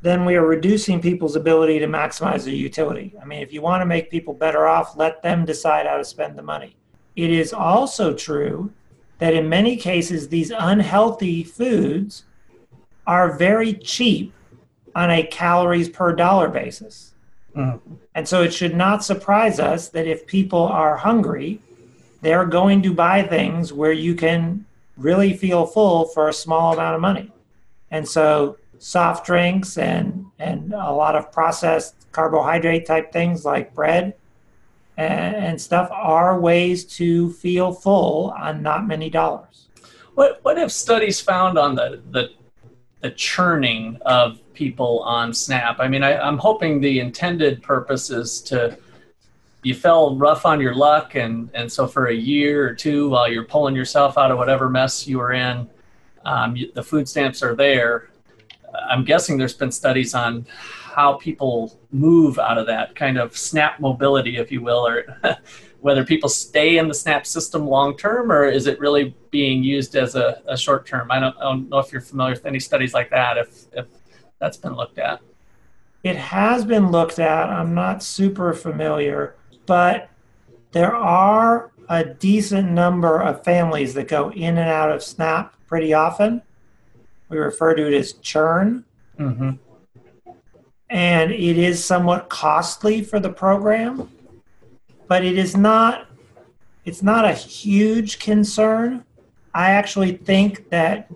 then 0.02 0.24
we 0.24 0.36
are 0.36 0.46
reducing 0.46 1.02
people's 1.02 1.36
ability 1.36 1.80
to 1.80 1.88
maximize 1.88 2.46
their 2.46 2.54
utility. 2.54 3.14
I 3.22 3.26
mean, 3.26 3.42
if 3.42 3.52
you 3.52 3.62
want 3.62 3.82
to 3.82 3.86
make 3.86 4.12
people 4.12 4.34
better 4.34 4.68
off, 4.68 4.96
let 4.96 5.22
them 5.24 5.46
decide 5.46 5.88
how 5.88 5.98
to 5.98 6.06
spend 6.06 6.38
the 6.38 6.44
money. 6.44 6.76
It 7.16 7.32
is 7.32 7.54
also 7.54 8.14
true 8.14 8.72
that 9.18 9.34
in 9.34 9.50
many 9.50 9.78
cases, 9.78 10.30
these 10.30 10.52
unhealthy 10.52 11.44
foods 11.44 12.26
are 13.08 13.38
very 13.38 13.74
cheap 13.74 14.34
on 14.96 15.12
a 15.12 15.24
calories 15.24 15.90
per 15.90 16.14
dollar 16.14 16.50
basis. 16.50 17.14
Mm-hmm. 17.56 17.96
And 18.16 18.28
so 18.28 18.44
it 18.44 18.54
should 18.54 18.76
not 18.76 19.04
surprise 19.04 19.60
us 19.60 19.90
that 19.90 20.08
if 20.08 20.26
people 20.26 20.64
are 20.64 20.98
hungry, 20.98 21.62
they're 22.22 22.46
going 22.46 22.82
to 22.84 22.94
buy 22.94 23.24
things 23.24 23.72
where 23.72 23.92
you 23.92 24.16
can 24.16 24.66
really 24.98 25.34
feel 25.34 25.66
full 25.66 26.06
for 26.06 26.30
a 26.30 26.34
small 26.34 26.74
amount 26.74 26.96
of 26.96 27.02
money. 27.02 27.32
And 27.92 28.08
so 28.08 28.58
soft 28.80 29.26
drinks 29.26 29.78
and, 29.78 30.26
and 30.40 30.74
a 30.74 30.92
lot 30.92 31.16
of 31.16 31.32
processed 31.32 31.96
carbohydrate 32.12 32.86
type 32.86 33.12
things 33.12 33.46
like 33.46 33.74
bread 33.74 34.16
and, 34.98 35.36
and 35.36 35.62
stuff 35.62 35.90
are 35.92 36.40
ways 36.40 36.86
to 36.86 37.32
feel 37.34 37.74
full 37.74 38.34
on 38.38 38.62
not 38.62 38.88
many 38.88 39.10
dollars. 39.10 39.68
What, 40.16 40.40
what 40.44 40.58
have 40.58 40.72
studies 40.72 41.20
found 41.20 41.58
on 41.58 41.76
the, 41.76 42.02
the, 42.12 42.30
the 43.02 43.12
churning 43.12 43.98
of 44.06 44.40
people 44.54 45.02
on 45.02 45.34
Snap. 45.34 45.80
I 45.80 45.88
mean, 45.88 46.04
I, 46.04 46.18
I'm 46.18 46.38
hoping 46.38 46.80
the 46.80 47.00
intended 47.00 47.62
purpose 47.62 48.10
is 48.10 48.42
to 48.44 48.78
you 49.64 49.74
fell 49.74 50.16
rough 50.16 50.46
on 50.46 50.62
your 50.62 50.76
luck, 50.76 51.16
and 51.16 51.50
and 51.54 51.72
so 51.72 51.88
for 51.88 52.08
a 52.08 52.14
year 52.14 52.68
or 52.68 52.74
two, 52.74 53.10
while 53.10 53.28
you're 53.28 53.46
pulling 53.46 53.76
yourself 53.76 54.18
out 54.18 54.32
of 54.32 54.38
whatever 54.38 54.70
mess 54.70 55.08
you 55.08 55.18
were 55.18 55.34
in, 55.34 55.68
um, 56.24 56.56
the 56.76 56.84
food 56.84 57.10
stamps 57.10 57.42
are 57.42 57.56
there. 57.56 58.10
I'm 58.90 59.04
guessing 59.04 59.38
there's 59.38 59.54
been 59.54 59.72
studies 59.72 60.14
on 60.14 60.46
how 60.96 61.14
people 61.14 61.78
move 61.92 62.38
out 62.38 62.58
of 62.58 62.68
that 62.68 62.96
kind 62.96 63.18
of 63.18 63.36
SNAP 63.36 63.80
mobility, 63.80 64.38
if 64.38 64.52
you 64.52 64.62
will, 64.62 64.88
or 64.88 65.20
whether 65.86 66.04
people 66.04 66.28
stay 66.28 66.80
in 66.80 66.88
the 66.88 66.96
SNAP 66.96 67.28
system 67.28 67.68
long 67.68 67.96
term 67.96 68.32
or 68.32 68.46
is 68.46 68.66
it 68.66 68.80
really 68.80 69.16
being 69.30 69.64
used 69.64 69.96
as 69.96 70.16
a, 70.16 70.42
a 70.48 70.58
short 70.58 70.88
term? 70.88 71.12
I 71.12 71.20
don't, 71.20 71.38
I 71.38 71.44
don't, 71.44 71.70
know 71.70 71.78
if 71.78 71.92
you're 71.92 72.02
familiar 72.02 72.34
with 72.34 72.48
any 72.48 72.60
studies 72.60 72.96
like 72.96 73.12
that. 73.12 73.38
If, 73.38 73.66
if 73.72 73.86
that's 74.40 74.58
been 74.58 74.74
looked 74.74 74.98
at. 74.98 75.22
It 76.02 76.16
has 76.16 76.66
been 76.66 76.90
looked 76.90 77.20
at. 77.20 77.50
I'm 77.50 77.76
not 77.76 78.02
super 78.02 78.52
familiar, 78.52 79.36
but 79.68 80.10
there 80.72 80.96
are 80.96 81.72
a 81.88 82.04
decent 82.04 82.72
number 82.72 83.22
of 83.22 83.44
families 83.44 83.94
that 83.94 84.08
go 84.08 84.32
in 84.32 84.58
and 84.58 84.68
out 84.68 84.92
of 84.92 85.04
SNAP 85.04 85.54
pretty 85.68 85.94
often. 85.94 86.42
We 87.30 87.38
refer 87.38 87.76
to 87.76 87.86
it 87.86 87.94
as 87.94 88.14
churn. 88.14 88.86
Mm-hmm. 89.20 89.52
And 90.90 91.32
it 91.32 91.60
is 91.60 91.86
somewhat 91.86 92.30
costly 92.30 93.04
for 93.04 93.20
the 93.20 93.30
program, 93.30 94.10
but 95.08 95.24
it 95.24 95.38
is 95.38 95.56
not 95.56 96.08
it's 96.86 97.02
not 97.02 97.26
a 97.26 97.34
huge 97.34 98.20
concern. 98.20 99.04
I 99.54 99.72
actually 99.72 100.12
think 100.12 100.70
that 100.70 101.10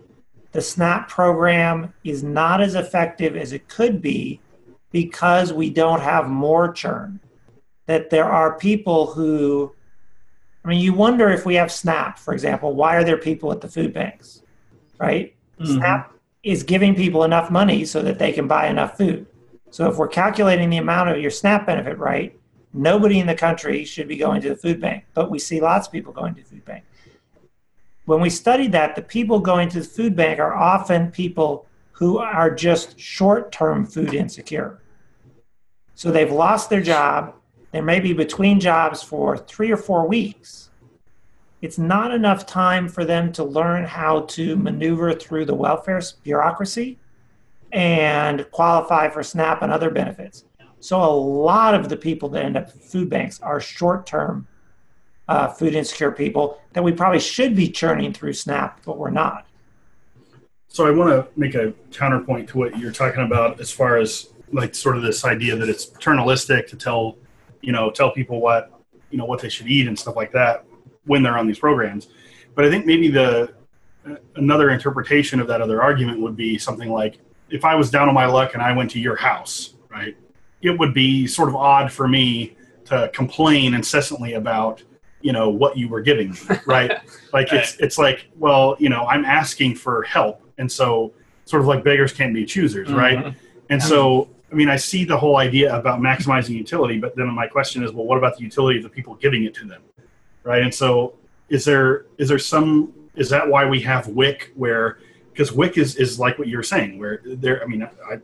the 0.52 0.62
SNAP 0.62 1.10
program 1.10 1.94
is 2.04 2.24
not 2.24 2.60
as 2.60 2.74
effective 2.74 3.36
as 3.38 3.54
it 3.54 3.68
could 3.68 4.02
be 4.02 4.40
because 4.92 5.54
we 5.54 5.70
don't 5.70 6.02
have 6.02 6.28
more 6.28 6.74
churn. 6.74 7.20
That 7.86 8.10
there 8.10 8.26
are 8.26 8.58
people 8.58 9.08
who, 9.08 9.72
I 10.66 10.70
mean, 10.70 10.80
you 10.80 10.94
wonder 10.94 11.30
if 11.30 11.46
we 11.46 11.54
have 11.56 11.72
SNAP, 11.72 12.18
for 12.18 12.34
example, 12.34 12.74
why 12.74 12.96
are 12.96 13.04
there 13.04 13.18
people 13.18 13.52
at 13.52 13.62
the 13.62 13.68
food 13.68 13.94
banks, 13.94 14.42
right? 14.98 15.36
Mhm. 15.60 15.78
SNAP 15.78 16.14
is 16.42 16.64
giving 16.64 16.96
people 16.96 17.24
enough 17.24 17.52
money 17.52 17.86
so 17.86 18.02
that 18.02 18.18
they 18.18 18.32
can 18.32 18.48
buy 18.48 18.68
enough 18.68 18.98
food. 18.98 19.28
So 19.70 19.88
if 19.88 19.98
we're 19.98 20.08
calculating 20.08 20.72
the 20.72 20.78
amount 20.78 21.10
of 21.10 21.20
your 21.20 21.30
SNAP 21.30 21.68
benefit 21.68 22.00
right, 22.00 22.36
nobody 22.74 23.20
in 23.20 23.28
the 23.28 23.36
country 23.36 23.84
should 23.84 24.08
be 24.08 24.18
going 24.18 24.42
to 24.42 24.50
the 24.50 24.56
food 24.56 24.80
bank, 24.80 25.06
but 25.14 25.32
we 25.32 25.40
see 25.40 25.60
lots 25.62 25.88
of 25.88 25.94
people 25.94 26.14
going 26.14 26.36
to 26.36 26.42
the 26.42 26.48
food 26.48 26.66
bank. 26.66 26.84
When 28.06 28.22
we 28.22 28.30
studied 28.30 28.72
that, 28.72 28.96
the 28.96 29.02
people 29.02 29.40
going 29.40 29.70
to 29.70 29.80
the 29.80 29.86
food 29.86 30.16
bank 30.16 30.40
are 30.40 30.56
often 30.56 31.12
people 31.12 31.68
who 31.92 32.18
are 32.18 32.50
just 32.50 33.00
short 33.00 33.52
term 33.52 33.86
food 33.86 34.14
insecure. 34.14 34.80
So 35.96 36.12
they've 36.12 36.32
lost 36.32 36.70
their 36.70 36.82
job, 36.82 37.36
they 37.72 37.82
may 37.82 38.00
be 38.00 38.14
between 38.14 38.60
jobs 38.60 39.04
for 39.04 39.38
three 39.38 39.72
or 39.72 39.78
four 39.78 40.08
weeks. 40.08 40.70
It's 41.62 41.78
not 41.78 42.14
enough 42.14 42.46
time 42.46 42.88
for 42.88 43.04
them 43.04 43.32
to 43.34 43.44
learn 43.44 43.84
how 43.84 44.22
to 44.22 44.56
maneuver 44.56 45.14
through 45.14 45.46
the 45.46 45.54
welfare 45.54 46.02
bureaucracy 46.24 46.98
and 47.72 48.50
qualify 48.52 49.10
for 49.10 49.22
SNAP 49.22 49.62
and 49.62 49.72
other 49.72 49.90
benefits. 49.90 50.46
So 50.80 51.02
a 51.02 51.12
lot 51.12 51.74
of 51.76 51.90
the 51.90 51.98
people 51.98 52.30
that 52.30 52.46
end 52.46 52.58
up 52.58 52.72
food 52.72 53.10
banks 53.10 53.42
are 53.42 53.60
short-term 53.60 54.48
uh, 55.28 55.48
food 55.48 55.76
insecure 55.76 56.12
people 56.12 56.60
that 56.74 56.84
we 56.84 56.92
probably 56.92 57.20
should 57.20 57.56
be 57.56 57.70
churning 57.70 58.14
through 58.14 58.34
SNAP, 58.34 58.84
but 58.86 58.98
we're 58.98 59.12
not. 59.12 59.46
So 60.68 60.88
I 60.88 60.92
want 60.92 61.10
to 61.10 61.40
make 61.40 61.56
a 61.56 61.74
counterpoint 61.92 62.50
to 62.50 62.58
what 62.58 62.78
you're 62.78 62.92
talking 62.92 63.24
about 63.24 63.60
as 63.60 63.72
far 63.72 63.98
as 63.98 64.30
like 64.52 64.74
sort 64.74 64.98
of 64.98 65.04
this 65.04 65.26
idea 65.26 65.56
that 65.56 65.70
it's 65.70 65.86
paternalistic 65.86 66.68
to 66.70 66.76
tell, 66.76 67.18
you 67.62 67.72
know, 67.72 67.92
tell 67.92 68.12
people 68.12 68.40
what, 68.40 68.72
you 69.12 69.18
know, 69.18 69.26
what 69.26 69.42
they 69.42 69.50
should 69.50 69.68
eat 69.68 69.88
and 69.88 69.98
stuff 69.98 70.16
like 70.16 70.32
that 70.32 70.66
when 71.06 71.22
they're 71.24 71.38
on 71.38 71.48
these 71.48 71.60
programs. 71.60 72.08
But 72.56 72.66
I 72.66 72.70
think 72.70 72.86
maybe 72.86 73.10
the 73.10 73.54
another 74.36 74.70
interpretation 74.72 75.40
of 75.40 75.48
that 75.48 75.62
other 75.62 75.82
argument 75.82 76.22
would 76.22 76.36
be 76.36 76.58
something 76.58 76.90
like 76.90 77.20
if 77.50 77.66
I 77.66 77.76
was 77.76 77.90
down 77.90 78.08
on 78.08 78.16
my 78.16 78.26
luck 78.26 78.54
and 78.54 78.64
I 78.64 78.72
went 78.72 78.90
to 78.92 79.00
your 79.00 79.16
house, 79.16 79.76
right? 79.90 80.16
It 80.62 80.78
would 80.78 80.94
be 80.94 81.28
sort 81.28 81.50
of 81.50 81.56
odd 81.56 81.92
for 81.92 82.08
me 82.08 82.56
to 82.86 83.10
complain 83.14 83.74
incessantly 83.74 84.34
about 84.34 84.84
you 85.22 85.34
know 85.34 85.50
what 85.50 85.78
you 85.78 85.90
were 85.90 86.02
giving 86.02 86.32
me 86.32 86.38
right? 86.66 86.92
Like 87.34 87.52
it's 87.52 87.76
it's 87.78 87.98
like 87.98 88.30
well 88.38 88.76
you 88.80 88.90
know 88.90 89.06
i'm 89.08 89.26
asking 89.26 89.76
for 89.76 90.04
help. 90.04 90.42
And 90.58 90.72
so 90.72 91.14
sort 91.46 91.62
of 91.62 91.68
like 91.68 91.84
beggars 91.84 92.14
can't 92.14 92.34
be 92.34 92.46
choosers 92.46 92.92
right? 92.92 93.18
Mhm. 93.20 93.36
and 93.70 93.82
so 93.82 94.28
i 94.52 94.56
mean 94.56 94.70
i 94.70 94.76
see 94.76 95.04
the 95.04 95.18
whole 95.18 95.38
idea 95.38 95.76
about 95.76 96.00
maximizing 96.00 96.50
utility 96.56 96.98
but 97.00 97.16
then 97.16 97.28
my 97.34 97.48
question 97.48 97.84
is 97.84 97.92
well 97.92 98.06
what 98.06 98.18
about 98.18 98.38
the 98.38 98.44
utility 98.44 98.78
of 98.78 98.84
the 98.84 98.90
people 98.90 99.16
giving 99.16 99.44
it 99.46 99.54
to 99.56 99.66
them 99.66 99.82
right? 100.44 100.62
And 100.64 100.74
so 100.74 101.16
is 101.50 101.66
there 101.66 102.06
is 102.18 102.30
there 102.30 102.40
some 102.40 102.94
is 103.16 103.30
that 103.30 103.48
why 103.48 103.66
we 103.66 103.80
have 103.82 104.08
wic 104.08 104.52
where 104.56 105.00
because 105.32 105.52
wic 105.52 105.78
is 105.78 105.96
is 105.96 106.20
like 106.20 106.38
what 106.40 106.48
you're 106.48 106.64
saying 106.64 107.00
where 107.00 107.22
there 107.26 107.62
i 107.64 107.66
mean 107.66 107.82
i 107.84 108.16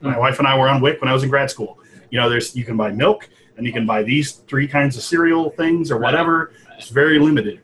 my 0.00 0.18
wife 0.18 0.38
and 0.38 0.46
i 0.48 0.56
were 0.58 0.68
on 0.68 0.80
wic 0.80 1.00
when 1.00 1.08
i 1.08 1.12
was 1.12 1.22
in 1.22 1.28
grad 1.30 1.50
school 1.50 1.78
you 2.10 2.18
know 2.20 2.28
there's 2.28 2.54
you 2.54 2.64
can 2.64 2.76
buy 2.76 2.90
milk 2.90 3.28
and 3.56 3.66
you 3.66 3.72
can 3.72 3.86
buy 3.86 4.02
these 4.02 4.32
three 4.32 4.66
kinds 4.68 4.96
of 4.96 5.02
cereal 5.02 5.50
things 5.50 5.90
or 5.90 5.98
whatever 5.98 6.52
it's 6.78 6.88
very 6.88 7.18
limited 7.18 7.60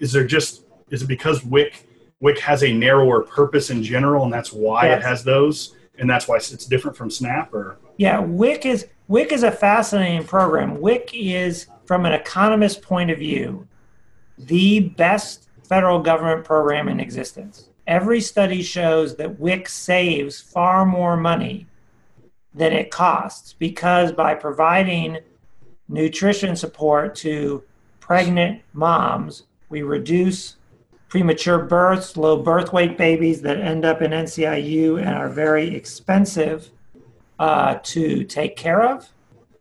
is 0.00 0.12
there 0.12 0.26
just 0.26 0.64
is 0.90 1.02
it 1.02 1.06
because 1.08 1.42
wic 1.44 1.86
wic 2.20 2.38
has 2.38 2.62
a 2.64 2.72
narrower 2.72 3.22
purpose 3.22 3.70
in 3.70 3.82
general 3.82 4.24
and 4.24 4.32
that's 4.32 4.52
why 4.52 4.86
Yes. 4.86 4.98
it 5.02 5.06
has 5.06 5.24
those 5.24 5.74
and 5.98 6.08
that's 6.08 6.28
why 6.28 6.36
it's 6.36 6.66
different 6.66 6.96
from 6.96 7.10
snap 7.10 7.52
or 7.54 7.78
Yeah, 7.96 8.20
WIC 8.20 8.66
is 8.66 8.86
WIC 9.08 9.32
is 9.32 9.42
a 9.44 9.50
fascinating 9.50 10.26
program. 10.26 10.78
WIC 10.80 11.10
is, 11.14 11.68
from 11.86 12.04
an 12.04 12.12
economist 12.12 12.82
point 12.82 13.10
of 13.10 13.18
view, 13.18 13.66
the 14.36 14.80
best 14.80 15.48
federal 15.66 16.00
government 16.02 16.44
program 16.44 16.88
in 16.88 17.00
existence. 17.00 17.70
Every 17.86 18.20
study 18.20 18.62
shows 18.62 19.16
that 19.16 19.38
WIC 19.38 19.68
saves 19.68 20.40
far 20.40 20.84
more 20.84 21.16
money 21.16 21.66
than 22.52 22.72
it 22.72 22.90
costs 22.90 23.52
because 23.52 24.10
by 24.12 24.34
providing 24.34 25.18
nutrition 25.88 26.56
support 26.56 27.14
to 27.16 27.62
pregnant 28.00 28.62
moms, 28.72 29.44
we 29.68 29.82
reduce 29.82 30.56
premature 31.08 31.58
births, 31.58 32.16
low 32.16 32.42
birth 32.42 32.72
weight 32.72 32.98
babies 32.98 33.42
that 33.42 33.60
end 33.60 33.84
up 33.84 34.02
in 34.02 34.10
NCIU 34.10 34.98
and 34.98 35.10
are 35.10 35.28
very 35.28 35.74
expensive 35.74 36.70
uh, 37.38 37.78
to 37.82 38.24
take 38.24 38.56
care 38.56 38.82
of. 38.82 39.08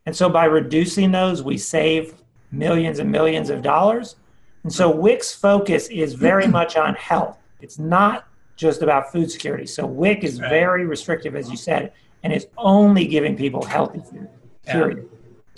And 0.05 0.15
so 0.15 0.29
by 0.29 0.46
reducing 0.46 1.12
those, 1.12 1.44
we 1.44 1.58
save 1.58 2.15
millions 2.51 3.00
and 3.00 3.12
millions 3.12 3.50
of 3.50 3.62
dollars. 3.62 4.15
And 4.63 4.74
so 4.74 4.89
WIC's 4.89 5.34
focus 5.34 5.88
is 5.89 6.13
very 6.13 6.48
much 6.60 6.75
on 6.75 6.96
health. 6.96 7.38
It's 7.62 7.80
not 7.80 8.28
just 8.56 8.82
about 8.82 9.12
food 9.12 9.30
security. 9.30 9.66
So 9.66 9.86
WIC 9.86 10.24
is 10.24 10.40
Right. 10.42 10.50
very 10.50 10.86
restrictive, 10.86 11.36
as 11.36 11.50
you 11.50 11.58
said, 11.58 11.92
and 12.24 12.32
it's 12.32 12.46
only 12.58 13.06
giving 13.06 13.36
people 13.36 13.64
healthy 13.64 14.00
food, 14.00 14.28
Yeah. 14.66 14.74
period. 14.74 15.10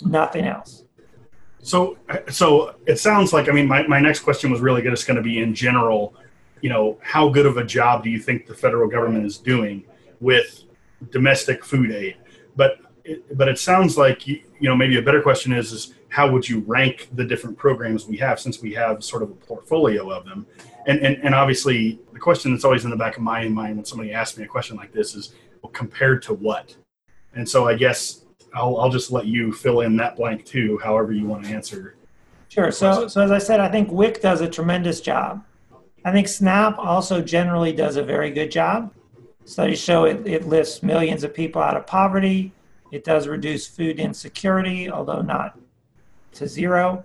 Nothing 0.02 0.44
else. 0.44 0.84
So, 1.60 1.98
so 2.28 2.74
it 2.86 2.98
sounds 2.98 3.32
like 3.32 3.48
I 3.48 3.52
mean, 3.52 3.66
my, 3.66 3.86
my 3.86 4.00
next 4.00 4.20
question 4.20 4.50
was 4.50 4.60
really 4.60 4.82
just 4.82 5.06
going 5.06 5.16
to 5.16 5.22
be 5.22 5.40
in 5.42 5.54
general. 5.54 6.14
You 6.60 6.70
know, 6.70 6.98
how 7.02 7.28
good 7.28 7.46
of 7.46 7.56
a 7.56 7.64
job 7.64 8.02
do 8.02 8.10
you 8.10 8.18
think 8.18 8.46
the 8.46 8.54
federal 8.54 8.88
government 8.88 9.24
is 9.26 9.38
doing 9.38 9.84
with 10.20 10.64
domestic 11.10 11.64
food 11.64 11.90
aid? 11.92 12.16
But 12.56 12.78
it, 13.08 13.38
but 13.38 13.48
it 13.48 13.58
sounds 13.58 13.96
like 13.96 14.26
you, 14.26 14.42
you 14.60 14.68
know 14.68 14.76
maybe 14.76 14.98
a 14.98 15.02
better 15.02 15.22
question 15.22 15.52
is 15.52 15.72
is 15.72 15.94
how 16.10 16.30
would 16.30 16.48
you 16.48 16.60
rank 16.60 17.08
the 17.14 17.24
different 17.24 17.56
programs 17.56 18.06
we 18.06 18.16
have 18.16 18.40
since 18.40 18.60
we 18.60 18.72
have 18.74 19.04
sort 19.04 19.22
of 19.22 19.30
a 19.30 19.34
portfolio 19.34 20.10
of 20.10 20.24
them? 20.24 20.46
And 20.86 21.00
and, 21.00 21.16
and 21.22 21.34
obviously 21.34 21.98
the 22.12 22.20
question 22.20 22.52
that's 22.52 22.64
always 22.64 22.84
in 22.84 22.90
the 22.90 22.96
back 22.96 23.16
of 23.16 23.22
my 23.22 23.48
mind 23.48 23.76
when 23.76 23.84
somebody 23.84 24.12
asks 24.12 24.36
me 24.38 24.44
a 24.44 24.48
question 24.48 24.76
like 24.76 24.92
this 24.92 25.14
is 25.14 25.34
well, 25.62 25.72
compared 25.72 26.22
to 26.22 26.34
what? 26.34 26.76
And 27.34 27.48
so 27.48 27.66
I 27.68 27.74
guess 27.74 28.24
I'll, 28.54 28.78
I'll 28.78 28.90
just 28.90 29.10
let 29.12 29.26
you 29.26 29.52
fill 29.52 29.80
in 29.80 29.96
that 29.96 30.16
blank 30.16 30.44
too, 30.44 30.78
however 30.82 31.12
you 31.12 31.26
want 31.26 31.44
to 31.44 31.50
answer. 31.50 31.94
Sure. 32.48 32.70
So, 32.70 33.08
so 33.08 33.20
as 33.20 33.30
I 33.30 33.38
said, 33.38 33.60
I 33.60 33.68
think 33.68 33.90
WIC 33.90 34.22
does 34.22 34.40
a 34.40 34.48
tremendous 34.48 35.00
job. 35.00 35.44
I 36.04 36.12
think 36.12 36.28
SNAP 36.28 36.78
also 36.78 37.20
generally 37.20 37.72
does 37.72 37.96
a 37.96 38.02
very 38.02 38.30
good 38.30 38.50
job. 38.50 38.92
Studies 39.44 39.78
show 39.80 40.04
it, 40.04 40.26
it 40.26 40.46
lifts 40.46 40.82
millions 40.82 41.24
of 41.24 41.34
people 41.34 41.60
out 41.60 41.76
of 41.76 41.86
poverty. 41.86 42.52
It 42.90 43.04
does 43.04 43.28
reduce 43.28 43.66
food 43.66 43.98
insecurity, 43.98 44.90
although 44.90 45.22
not 45.22 45.58
to 46.32 46.48
zero. 46.48 47.04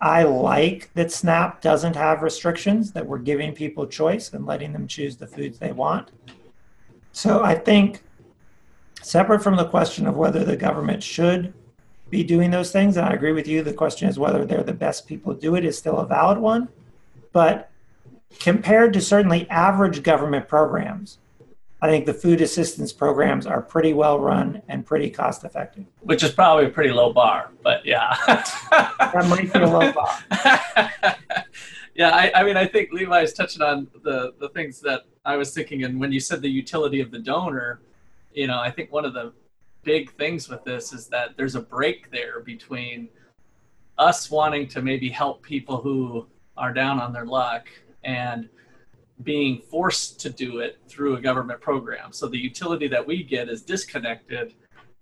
I 0.00 0.24
like 0.24 0.90
that 0.94 1.10
SNAP 1.10 1.62
doesn't 1.62 1.96
have 1.96 2.22
restrictions, 2.22 2.92
that 2.92 3.06
we're 3.06 3.18
giving 3.18 3.54
people 3.54 3.86
choice 3.86 4.32
and 4.32 4.44
letting 4.44 4.72
them 4.72 4.86
choose 4.86 5.16
the 5.16 5.26
foods 5.26 5.58
they 5.58 5.72
want. 5.72 6.10
So 7.12 7.42
I 7.42 7.54
think, 7.54 8.02
separate 9.00 9.42
from 9.42 9.56
the 9.56 9.68
question 9.68 10.06
of 10.06 10.16
whether 10.16 10.44
the 10.44 10.56
government 10.56 11.02
should 11.02 11.54
be 12.10 12.22
doing 12.22 12.50
those 12.50 12.70
things. 12.70 12.96
And 12.96 13.06
I 13.06 13.12
agree 13.12 13.32
with 13.32 13.48
you. 13.48 13.62
The 13.62 13.72
question 13.72 14.08
is 14.08 14.18
whether 14.18 14.44
they're 14.44 14.62
the 14.62 14.72
best 14.72 15.06
people 15.06 15.34
to 15.34 15.40
do 15.40 15.54
it 15.54 15.64
is 15.64 15.78
still 15.78 15.98
a 15.98 16.06
valid 16.06 16.38
one. 16.38 16.68
But 17.32 17.70
compared 18.40 18.92
to 18.92 19.00
certainly 19.00 19.48
average 19.48 20.02
government 20.02 20.48
programs, 20.48 21.18
I 21.84 21.88
think 21.88 22.06
the 22.06 22.14
food 22.14 22.40
assistance 22.40 22.94
programs 22.94 23.46
are 23.46 23.60
pretty 23.60 23.92
well 23.92 24.18
run 24.18 24.62
and 24.68 24.86
pretty 24.86 25.10
cost 25.10 25.44
effective. 25.44 25.84
Which 26.00 26.22
is 26.22 26.30
probably 26.30 26.64
a 26.64 26.70
pretty 26.70 26.88
low 26.88 27.12
bar, 27.12 27.50
but 27.62 27.84
yeah. 27.84 28.16
That 28.70 29.26
might 29.28 29.52
be 29.52 29.58
a 29.58 29.66
low 29.66 29.92
bar. 29.92 30.18
yeah, 31.94 32.08
I, 32.08 32.32
I 32.36 32.42
mean, 32.42 32.56
I 32.56 32.66
think 32.66 32.90
Levi 32.90 33.20
is 33.20 33.34
touching 33.34 33.60
on 33.60 33.86
the, 34.02 34.32
the 34.40 34.48
things 34.48 34.80
that 34.80 35.02
I 35.26 35.36
was 35.36 35.52
thinking. 35.52 35.84
And 35.84 36.00
when 36.00 36.10
you 36.10 36.20
said 36.20 36.40
the 36.40 36.48
utility 36.48 37.02
of 37.02 37.10
the 37.10 37.18
donor, 37.18 37.82
you 38.32 38.46
know, 38.46 38.58
I 38.58 38.70
think 38.70 38.90
one 38.90 39.04
of 39.04 39.12
the 39.12 39.34
big 39.82 40.10
things 40.14 40.48
with 40.48 40.64
this 40.64 40.94
is 40.94 41.08
that 41.08 41.36
there's 41.36 41.54
a 41.54 41.60
break 41.60 42.10
there 42.10 42.40
between 42.40 43.10
us 43.98 44.30
wanting 44.30 44.68
to 44.68 44.80
maybe 44.80 45.10
help 45.10 45.42
people 45.42 45.76
who 45.82 46.26
are 46.56 46.72
down 46.72 46.98
on 46.98 47.12
their 47.12 47.26
luck 47.26 47.68
and 48.04 48.48
being 49.22 49.62
forced 49.70 50.20
to 50.20 50.30
do 50.30 50.58
it 50.58 50.78
through 50.88 51.16
a 51.16 51.20
government 51.20 51.60
program. 51.60 52.12
So 52.12 52.26
the 52.26 52.38
utility 52.38 52.88
that 52.88 53.06
we 53.06 53.22
get 53.22 53.48
is 53.48 53.62
disconnected 53.62 54.54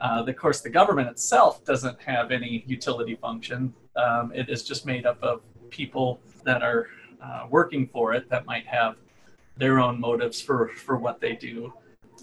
Uh, 0.02 0.24
of 0.26 0.36
course, 0.36 0.60
the 0.60 0.68
government 0.80 1.08
itself 1.08 1.64
doesn't 1.64 1.98
have 2.02 2.32
any 2.32 2.64
utility 2.66 3.14
function. 3.14 3.72
Um, 3.94 4.32
it 4.34 4.48
is 4.48 4.64
just 4.64 4.84
made 4.84 5.06
up 5.06 5.22
of 5.22 5.42
people 5.70 6.18
that 6.42 6.60
are 6.60 6.88
uh, 7.24 7.46
working 7.48 7.86
for 7.86 8.12
it 8.12 8.28
that 8.28 8.44
might 8.44 8.66
have 8.66 8.96
their 9.56 9.78
own 9.78 10.00
motives 10.00 10.40
for, 10.40 10.70
for 10.86 10.96
what 10.96 11.20
they 11.20 11.34
do. 11.36 11.72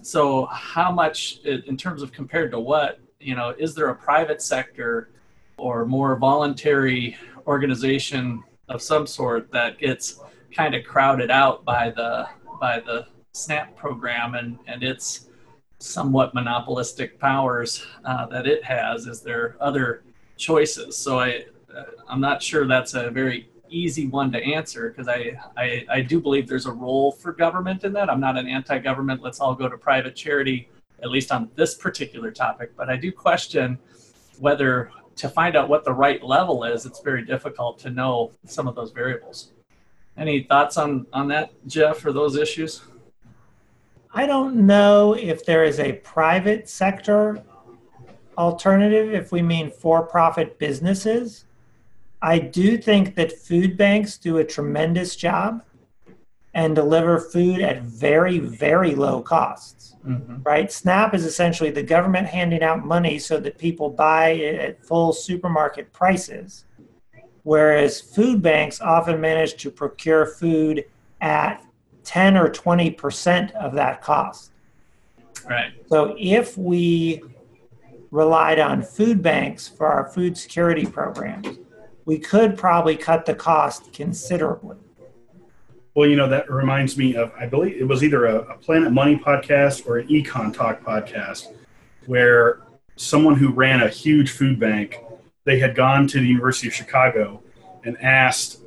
So, 0.01 0.45
how 0.47 0.91
much, 0.91 1.39
in 1.45 1.77
terms 1.77 2.01
of 2.01 2.11
compared 2.11 2.51
to 2.51 2.59
what, 2.59 2.99
you 3.21 3.33
know, 3.33 3.55
is 3.57 3.73
there 3.75 3.89
a 3.89 3.95
private 3.95 4.41
sector 4.41 5.09
or 5.57 5.85
more 5.85 6.17
voluntary 6.17 7.15
organization 7.47 8.43
of 8.67 8.81
some 8.81 9.07
sort 9.07 9.51
that 9.53 9.79
gets 9.79 10.19
kind 10.55 10.75
of 10.75 10.83
crowded 10.83 11.31
out 11.31 11.65
by 11.65 11.89
the 11.89 12.27
by 12.59 12.79
the 12.79 13.07
SNAP 13.33 13.75
program 13.75 14.35
and 14.35 14.59
and 14.67 14.83
its 14.83 15.29
somewhat 15.79 16.33
monopolistic 16.33 17.19
powers 17.19 17.85
uh, 18.05 18.25
that 18.27 18.47
it 18.47 18.63
has? 18.63 19.07
Is 19.07 19.21
there 19.21 19.55
other 19.59 20.03
choices? 20.37 20.97
So 20.97 21.19
I 21.19 21.45
uh, 21.75 21.83
I'm 22.07 22.21
not 22.21 22.41
sure 22.41 22.67
that's 22.67 22.93
a 22.93 23.09
very 23.09 23.49
easy 23.69 24.07
one 24.07 24.31
to 24.31 24.43
answer 24.43 24.89
because 24.89 25.07
I, 25.07 25.39
I 25.55 25.85
I 25.89 26.01
do 26.01 26.19
believe 26.19 26.47
there's 26.47 26.65
a 26.65 26.71
role 26.71 27.11
for 27.11 27.31
government 27.31 27.83
in 27.83 27.93
that. 27.93 28.09
I'm 28.09 28.19
not 28.19 28.37
an 28.37 28.47
anti-government. 28.47 29.21
Let's 29.21 29.39
all 29.39 29.55
go 29.55 29.69
to 29.69 29.77
private 29.77 30.15
charity, 30.15 30.69
at 31.03 31.09
least 31.09 31.31
on 31.31 31.49
this 31.55 31.75
particular 31.75 32.31
topic. 32.31 32.75
But 32.75 32.89
I 32.89 32.97
do 32.97 33.11
question 33.11 33.77
whether 34.39 34.91
to 35.17 35.29
find 35.29 35.55
out 35.57 35.67
what 35.67 35.83
the 35.83 35.93
right 35.93 36.23
level 36.23 36.63
is, 36.63 36.85
it's 36.85 37.01
very 37.01 37.25
difficult 37.25 37.77
to 37.79 37.89
know 37.89 38.31
some 38.45 38.67
of 38.67 38.75
those 38.75 38.91
variables. 38.91 39.51
Any 40.19 40.43
thoughts 40.43 40.77
on, 40.77 41.07
on 41.13 41.29
that, 41.29 41.51
Jeff, 41.65 42.05
or 42.05 42.11
those 42.11 42.35
issues? 42.35 42.81
I 44.13 44.25
don't 44.25 44.55
know 44.67 45.13
if 45.13 45.45
there 45.45 45.63
is 45.63 45.79
a 45.79 45.93
private 45.93 46.67
sector 46.67 47.41
alternative, 48.37 49.13
if 49.13 49.31
we 49.31 49.41
mean 49.41 49.71
for 49.71 50.03
profit 50.03 50.59
businesses. 50.59 51.45
I 52.21 52.39
do 52.39 52.77
think 52.77 53.15
that 53.15 53.31
food 53.31 53.77
banks 53.77 54.17
do 54.17 54.37
a 54.37 54.43
tremendous 54.43 55.15
job 55.15 55.63
and 56.53 56.75
deliver 56.75 57.19
food 57.19 57.61
at 57.61 57.83
very, 57.83 58.39
very 58.39 58.95
low 58.95 59.21
costs. 59.21 59.95
Mm-hmm. 60.05 60.41
Right? 60.43 60.71
SNAP 60.71 61.13
is 61.13 61.25
essentially 61.25 61.71
the 61.71 61.83
government 61.83 62.27
handing 62.27 62.63
out 62.63 62.85
money 62.85 63.19
so 63.19 63.39
that 63.39 63.57
people 63.57 63.89
buy 63.89 64.29
it 64.29 64.55
at 64.55 64.85
full 64.85 65.13
supermarket 65.13 65.93
prices, 65.93 66.65
whereas 67.43 68.01
food 68.01 68.41
banks 68.41 68.81
often 68.81 69.19
manage 69.19 69.55
to 69.55 69.71
procure 69.71 70.25
food 70.25 70.85
at 71.21 71.63
10 72.03 72.37
or 72.37 72.49
20% 72.49 73.51
of 73.51 73.73
that 73.73 74.01
cost. 74.01 74.51
Right. 75.47 75.71
So 75.87 76.15
if 76.17 76.57
we 76.57 77.21
relied 78.11 78.59
on 78.59 78.81
food 78.81 79.21
banks 79.21 79.67
for 79.67 79.87
our 79.87 80.07
food 80.09 80.37
security 80.37 80.85
programs, 80.85 81.59
we 82.05 82.17
could 82.17 82.57
probably 82.57 82.95
cut 82.95 83.25
the 83.25 83.35
cost 83.35 83.93
considerably. 83.93 84.77
Well, 85.95 86.07
you 86.07 86.15
know, 86.15 86.29
that 86.29 86.49
reminds 86.49 86.97
me 86.97 87.15
of, 87.15 87.31
I 87.37 87.45
believe 87.45 87.79
it 87.79 87.87
was 87.87 88.03
either 88.03 88.25
a, 88.25 88.37
a 88.37 88.57
Planet 88.57 88.91
Money 88.91 89.17
podcast 89.17 89.87
or 89.87 89.97
an 89.97 90.07
Econ 90.07 90.53
Talk 90.53 90.83
podcast, 90.83 91.53
where 92.05 92.61
someone 92.95 93.35
who 93.35 93.51
ran 93.51 93.81
a 93.81 93.89
huge 93.89 94.31
food 94.31 94.59
bank, 94.59 94.99
they 95.45 95.59
had 95.59 95.75
gone 95.75 96.07
to 96.07 96.19
the 96.19 96.27
University 96.27 96.67
of 96.67 96.73
Chicago 96.73 97.41
and 97.83 97.97
asked 98.01 98.61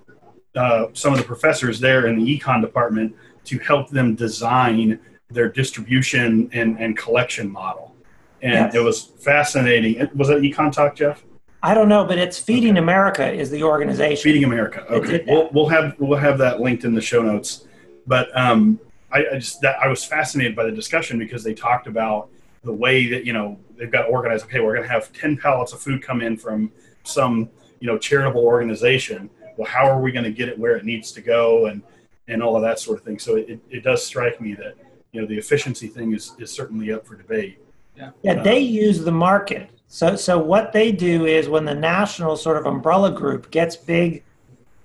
uh, 0.54 0.86
some 0.92 1.12
of 1.12 1.18
the 1.18 1.24
professors 1.24 1.80
there 1.80 2.06
in 2.06 2.18
the 2.18 2.38
econ 2.38 2.60
department 2.60 3.14
to 3.44 3.58
help 3.58 3.90
them 3.90 4.14
design 4.14 4.98
their 5.30 5.48
distribution 5.48 6.50
and, 6.52 6.78
and 6.78 6.96
collection 6.96 7.50
model. 7.50 7.94
And 8.42 8.54
yes. 8.54 8.74
it 8.74 8.80
was 8.80 9.02
fascinating. 9.04 10.08
Was 10.14 10.28
that 10.28 10.38
Econ 10.38 10.72
Talk, 10.72 10.96
Jeff? 10.96 11.24
I 11.62 11.74
don't 11.74 11.88
know, 11.88 12.04
but 12.04 12.18
it's 12.18 12.38
Feeding 12.38 12.72
okay. 12.72 12.78
America 12.80 13.32
is 13.32 13.50
the 13.50 13.62
organization. 13.62 14.22
Feeding 14.22 14.44
America. 14.44 14.84
Okay, 14.90 15.24
we'll, 15.28 15.48
we'll 15.52 15.68
have 15.68 15.94
we'll 16.00 16.18
have 16.18 16.38
that 16.38 16.60
linked 16.60 16.84
in 16.84 16.92
the 16.92 17.00
show 17.00 17.22
notes. 17.22 17.66
But 18.04 18.36
um, 18.36 18.80
I, 19.12 19.24
I, 19.32 19.38
just 19.38 19.60
that 19.60 19.78
I 19.80 19.86
was 19.86 20.04
fascinated 20.04 20.56
by 20.56 20.64
the 20.64 20.72
discussion 20.72 21.20
because 21.20 21.44
they 21.44 21.54
talked 21.54 21.86
about 21.86 22.30
the 22.64 22.72
way 22.72 23.08
that 23.10 23.24
you 23.24 23.32
know 23.32 23.60
they've 23.82 23.90
got 23.90 24.08
organized. 24.08 24.44
Okay, 24.44 24.60
we're 24.60 24.74
going 24.74 24.86
to 24.86 24.92
have 24.92 25.12
ten 25.12 25.36
pallets 25.36 25.72
of 25.72 25.80
food 25.80 26.02
come 26.02 26.20
in 26.20 26.36
from 26.36 26.70
some 27.02 27.50
you 27.80 27.86
know 27.86 27.98
charitable 27.98 28.44
organization. 28.44 29.28
Well, 29.56 29.68
how 29.68 29.86
are 29.86 30.00
we 30.00 30.12
going 30.12 30.24
to 30.24 30.32
get 30.32 30.48
it 30.48 30.58
where 30.58 30.76
it 30.76 30.84
needs 30.84 31.10
to 31.12 31.20
go 31.20 31.66
and 31.66 31.82
and 32.28 32.42
all 32.42 32.54
of 32.54 32.62
that 32.62 32.78
sort 32.78 32.98
of 32.98 33.04
thing. 33.04 33.18
So 33.18 33.36
it, 33.36 33.58
it 33.68 33.82
does 33.82 34.06
strike 34.06 34.40
me 34.40 34.54
that 34.54 34.76
you 35.10 35.20
know 35.20 35.26
the 35.26 35.36
efficiency 35.36 35.88
thing 35.88 36.14
is 36.14 36.34
is 36.38 36.50
certainly 36.52 36.92
up 36.92 37.06
for 37.06 37.16
debate. 37.16 37.58
Yeah, 37.96 38.10
yeah. 38.22 38.42
They 38.42 38.60
use 38.60 39.04
the 39.04 39.12
market 39.12 39.68
so, 39.92 40.16
so 40.16 40.38
what 40.38 40.72
they 40.72 40.90
do 40.90 41.26
is 41.26 41.50
when 41.50 41.66
the 41.66 41.74
national 41.74 42.38
sort 42.38 42.56
of 42.56 42.64
umbrella 42.64 43.10
group 43.10 43.50
gets 43.50 43.76
big 43.76 44.24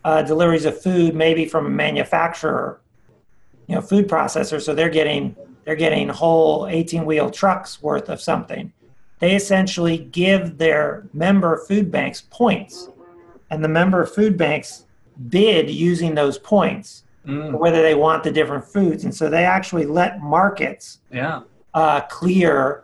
uh, 0.03 0.21
deliveries 0.21 0.65
of 0.65 0.81
food, 0.81 1.15
maybe 1.15 1.45
from 1.45 1.65
a 1.65 1.69
manufacturer, 1.69 2.81
you 3.67 3.75
know, 3.75 3.81
food 3.81 4.09
processor, 4.09 4.61
so 4.61 4.75
they're 4.75 4.89
getting 4.89 5.33
they're 5.63 5.77
getting 5.77 6.09
whole 6.09 6.67
18 6.67 7.05
wheel 7.05 7.31
trucks 7.31 7.81
worth 7.81 8.09
of 8.09 8.19
something. 8.19 8.73
They 9.19 9.35
essentially 9.35 9.97
give 9.97 10.57
their 10.57 11.07
member 11.13 11.57
food 11.57 11.91
banks 11.91 12.21
points, 12.29 12.89
and 13.49 13.63
the 13.63 13.69
member 13.69 14.05
food 14.05 14.37
banks 14.37 14.85
bid 15.29 15.69
using 15.69 16.13
those 16.13 16.37
points 16.37 17.03
mm. 17.27 17.57
whether 17.57 17.81
they 17.81 17.95
want 17.95 18.23
the 18.23 18.31
different 18.31 18.65
foods, 18.65 19.03
and 19.03 19.13
so 19.13 19.29
they 19.29 19.43
actually 19.43 19.85
let 19.85 20.21
markets 20.21 20.99
yeah. 21.11 21.41
uh, 21.73 22.01
clear 22.01 22.83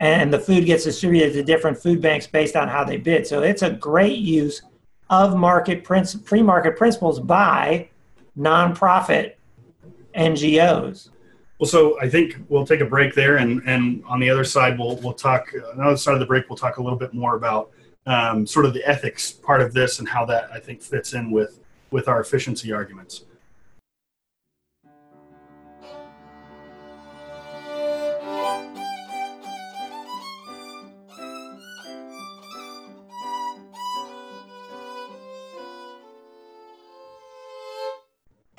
and 0.00 0.32
the 0.32 0.38
food 0.38 0.64
gets 0.64 0.84
distributed 0.84 1.34
to 1.34 1.42
different 1.42 1.76
food 1.76 2.00
banks 2.00 2.26
based 2.26 2.56
on 2.56 2.68
how 2.68 2.82
they 2.82 2.96
bid. 2.96 3.26
So 3.26 3.42
it's 3.42 3.60
a 3.60 3.70
great 3.70 4.16
use 4.16 4.62
of 5.10 5.36
market 5.36 5.84
princ- 5.84 6.26
free 6.26 6.42
market 6.42 6.78
principles 6.78 7.20
by 7.20 7.90
nonprofit 8.38 9.34
NGOs. 10.16 11.10
Well, 11.60 11.68
so 11.68 12.00
I 12.00 12.08
think 12.08 12.38
we'll 12.48 12.64
take 12.64 12.80
a 12.80 12.86
break 12.86 13.14
there, 13.14 13.36
and, 13.36 13.62
and 13.66 14.02
on 14.06 14.18
the 14.18 14.30
other 14.30 14.44
side, 14.44 14.78
we'll 14.78 14.96
we'll 14.96 15.12
talk. 15.12 15.52
On 15.72 15.76
the 15.76 15.84
other 15.84 15.96
side 15.98 16.14
of 16.14 16.20
the 16.20 16.24
break, 16.24 16.48
we'll 16.48 16.56
talk 16.56 16.78
a 16.78 16.82
little 16.82 16.98
bit 16.98 17.12
more 17.12 17.36
about 17.36 17.70
um, 18.06 18.46
sort 18.46 18.64
of 18.64 18.72
the 18.72 18.82
ethics 18.88 19.30
part 19.30 19.60
of 19.60 19.74
this 19.74 19.98
and 19.98 20.08
how 20.08 20.24
that 20.24 20.50
I 20.50 20.58
think 20.58 20.80
fits 20.80 21.12
in 21.12 21.30
with 21.30 21.60
with 21.90 22.08
our 22.08 22.18
efficiency 22.22 22.72
arguments. 22.72 23.24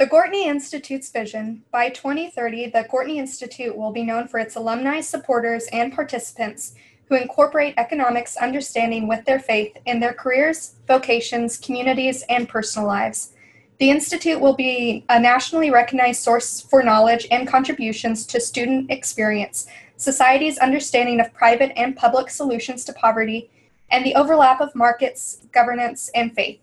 The 0.02 0.08
Gortney 0.08 0.48
Institute's 0.48 1.12
vision 1.12 1.62
by 1.70 1.90
2030, 1.90 2.72
the 2.72 2.88
Gortney 2.92 3.18
Institute 3.18 3.78
will 3.78 3.92
be 3.92 4.02
known 4.02 4.28
for 4.28 4.40
its 4.40 4.56
alumni, 4.56 5.00
supporters, 5.00 5.68
and 5.72 5.94
participants 5.94 6.74
who 7.06 7.14
incorporate 7.14 7.76
economics 7.78 8.36
understanding 8.36 9.08
with 9.08 9.24
their 9.26 9.38
faith 9.38 9.78
in 9.86 10.00
their 10.00 10.14
careers, 10.14 10.74
vocations, 10.88 11.56
communities, 11.56 12.24
and 12.30 12.50
personal 12.50 12.88
lives. 12.88 13.34
The 13.78 13.92
Institute 13.92 14.40
will 14.40 14.56
be 14.56 15.06
a 15.08 15.20
nationally 15.20 15.70
recognized 15.70 16.24
source 16.24 16.62
for 16.62 16.82
knowledge 16.82 17.28
and 17.30 17.48
contributions 17.48 18.26
to 18.26 18.40
student 18.40 18.90
experience, 18.90 19.68
society's 19.98 20.58
understanding 20.58 21.20
of 21.20 21.32
private 21.32 21.74
and 21.78 21.96
public 21.96 22.32
solutions 22.32 22.84
to 22.86 22.94
poverty, 22.94 23.52
and 23.92 24.04
the 24.04 24.16
overlap 24.16 24.62
of 24.62 24.74
markets, 24.74 25.46
governance, 25.52 26.10
and 26.16 26.34
faith. 26.34 26.60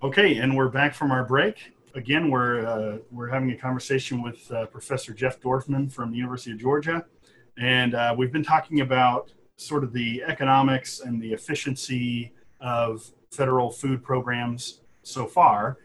Okay, 0.00 0.36
and 0.36 0.56
we're 0.56 0.68
back 0.68 0.94
from 0.94 1.10
our 1.10 1.24
break. 1.24 1.72
Again, 1.94 2.30
we're 2.30 2.66
uh, 2.66 2.98
we're 3.10 3.28
having 3.28 3.50
a 3.50 3.56
conversation 3.56 4.22
with 4.22 4.50
uh, 4.52 4.66
Professor 4.66 5.14
Jeff 5.14 5.40
Dorfman 5.40 5.90
from 5.90 6.10
the 6.10 6.16
University 6.18 6.52
of 6.52 6.58
Georgia, 6.58 7.04
and 7.56 7.94
uh, 7.94 8.14
we've 8.16 8.32
been 8.32 8.44
talking 8.44 8.82
about 8.82 9.32
sort 9.56 9.82
of 9.82 9.92
the 9.92 10.22
economics 10.24 11.00
and 11.00 11.20
the 11.20 11.32
efficiency 11.32 12.32
of 12.60 13.10
federal 13.30 13.70
food 13.70 14.02
programs 14.02 14.82
so 15.02 15.26
far. 15.26 15.78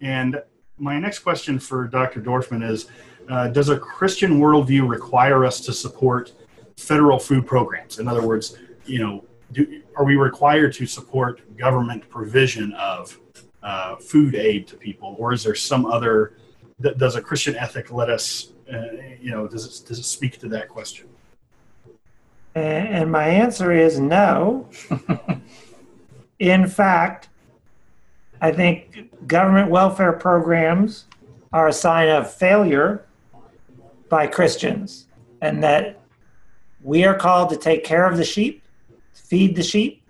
And 0.00 0.40
my 0.78 0.98
next 0.98 1.20
question 1.20 1.58
for 1.58 1.88
Dr. 1.88 2.20
Dorfman 2.20 2.68
is: 2.68 2.86
uh, 3.28 3.48
Does 3.48 3.68
a 3.68 3.78
Christian 3.78 4.38
worldview 4.38 4.88
require 4.88 5.44
us 5.44 5.60
to 5.62 5.72
support 5.72 6.32
federal 6.76 7.18
food 7.18 7.46
programs? 7.46 7.98
In 7.98 8.06
other 8.06 8.24
words, 8.24 8.56
you 8.86 9.00
know, 9.00 9.24
do, 9.50 9.82
are 9.96 10.04
we 10.04 10.14
required 10.14 10.72
to 10.74 10.86
support 10.86 11.56
government 11.56 12.08
provision 12.08 12.72
of 12.74 13.18
uh, 13.62 13.96
food 13.96 14.34
aid 14.34 14.66
to 14.68 14.76
people, 14.76 15.16
or 15.18 15.32
is 15.32 15.44
there 15.44 15.54
some 15.54 15.86
other? 15.86 16.34
Does 16.80 17.16
a 17.16 17.22
Christian 17.22 17.56
ethic 17.56 17.92
let 17.92 18.08
us, 18.08 18.52
uh, 18.72 18.82
you 19.20 19.32
know, 19.32 19.48
does 19.48 19.64
it 19.66 19.88
does 19.88 19.98
it 19.98 20.04
speak 20.04 20.38
to 20.38 20.48
that 20.48 20.68
question? 20.68 21.08
And 22.54 23.10
my 23.10 23.26
answer 23.28 23.72
is 23.72 24.00
no. 24.00 24.68
In 26.38 26.66
fact, 26.66 27.28
I 28.40 28.52
think 28.52 29.10
government 29.26 29.70
welfare 29.70 30.12
programs 30.12 31.06
are 31.52 31.68
a 31.68 31.72
sign 31.72 32.08
of 32.08 32.32
failure 32.32 33.04
by 34.08 34.26
Christians, 34.26 35.06
and 35.40 35.62
that 35.62 36.00
we 36.82 37.04
are 37.04 37.14
called 37.14 37.50
to 37.50 37.56
take 37.56 37.84
care 37.84 38.06
of 38.06 38.16
the 38.16 38.24
sheep, 38.24 38.62
feed 39.12 39.56
the 39.56 39.62
sheep 39.62 40.02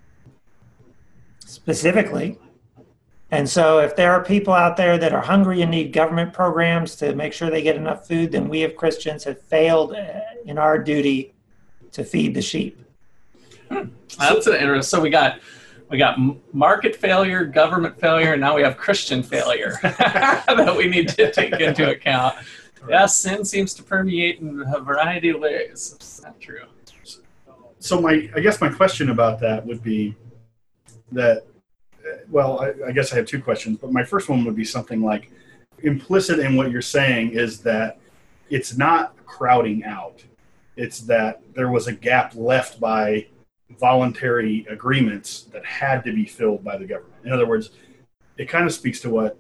specifically. 1.41 2.39
And 3.31 3.49
so, 3.49 3.81
if 3.81 3.95
there 3.95 4.13
are 4.13 4.25
people 4.25 4.55
out 4.55 4.77
there 4.77 4.97
that 4.97 5.13
are 5.13 5.21
hungry 5.21 5.61
and 5.61 5.71
need 5.71 5.93
government 5.93 6.33
programs 6.33 6.97
to 6.97 7.15
make 7.15 7.35
sure 7.35 7.51
they 7.51 7.63
get 7.63 7.77
enough 7.77 8.07
food, 8.07 8.33
then 8.33 8.49
we, 8.49 8.65
as 8.65 8.73
Christians, 8.75 9.25
have 9.25 9.41
failed 9.41 9.93
uh, 9.93 10.21
in 10.47 10.57
our 10.57 10.79
duty 10.79 11.35
to 11.93 12.05
feed 12.05 12.35
the 12.35 12.41
sheep. 12.41 12.81
That's 13.69 14.47
an 14.47 14.55
interesting. 14.55 14.83
So 14.83 15.01
we 15.01 15.11
got 15.11 15.41
we 15.91 15.99
got 15.99 16.19
market 16.55 16.97
failure, 16.97 17.45
government 17.45 17.99
failure, 18.01 18.33
and 18.33 18.41
now 18.41 18.57
we 18.57 18.63
have 18.63 18.77
Christian 18.77 19.23
failure 19.23 19.79
that 19.83 20.75
we 20.77 20.89
need 20.89 21.09
to 21.09 21.31
take 21.31 21.53
into 21.61 21.91
account. 21.91 22.37
Yeah, 22.89 23.07
sin 23.07 23.45
seems 23.45 23.75
to 23.75 23.83
permeate 23.83 24.41
in 24.41 24.63
a 24.75 24.81
variety 24.81 25.31
of 25.31 25.41
ways. 25.41 25.97
Is 26.01 26.21
that 26.23 26.41
true? 26.41 26.61
So 27.81 28.01
my, 28.01 28.29
I 28.35 28.41
guess 28.41 28.61
my 28.61 28.69
question 28.69 29.11
about 29.11 29.41
that 29.41 29.65
would 29.65 29.83
be 29.83 30.17
that 31.13 31.47
well, 32.31 32.61
I, 32.61 32.89
I, 32.89 32.93
guess 32.93 33.13
I 33.13 33.17
have 33.17 33.27
two 33.27 33.41
questions, 33.41 33.79
but 33.81 33.93
my 33.93 34.05
first 34.05 34.29
one 34.29 34.45
would 34.45 34.57
be 34.57 34.65
something 34.65 35.03
like 35.03 35.31
implicit 35.83 36.39
in 36.39 36.57
what 36.57 36.71
you're 36.71 36.83
saying 36.83 37.33
is 37.33 37.61
that 37.61 37.99
it's 38.51 38.77
not 38.77 39.15
crowding 39.25 39.85
out. 39.85 40.25
It's 40.77 41.01
that 41.03 41.43
there 41.55 41.71
was 41.71 41.87
a 41.87 41.93
gap 41.93 42.35
left 42.35 42.81
by 42.81 43.27
voluntary 43.79 44.67
agreements 44.71 45.45
that 45.53 45.65
had 45.65 46.05
to 46.05 46.13
be 46.13 46.25
filled 46.25 46.65
by 46.65 46.77
the 46.77 46.85
government. 46.85 47.15
In 47.25 47.33
other 47.33 47.47
words, 47.47 47.71
it 48.37 48.49
kind 48.49 48.67
of 48.67 48.73
speaks 48.73 49.01
to 49.01 49.11
what 49.11 49.39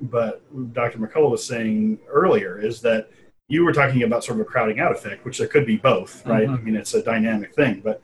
but 0.00 0.42
Dr. 0.74 0.98
McCullough 0.98 1.30
was 1.30 1.44
saying 1.44 1.98
earlier 2.08 2.58
is 2.58 2.80
that 2.82 3.10
you 3.48 3.64
were 3.64 3.72
talking 3.72 4.02
about 4.02 4.24
sort 4.24 4.40
of 4.40 4.46
a 4.46 4.48
crowding 4.48 4.80
out 4.80 4.92
effect, 4.92 5.24
which 5.24 5.38
there 5.38 5.46
could 5.46 5.66
be 5.66 5.76
both, 5.76 6.24
right? 6.26 6.46
Mm-hmm. 6.46 6.54
I 6.54 6.58
mean, 6.58 6.76
it's 6.76 6.94
a 6.94 7.02
dynamic 7.02 7.54
thing, 7.54 7.80
but 7.82 8.02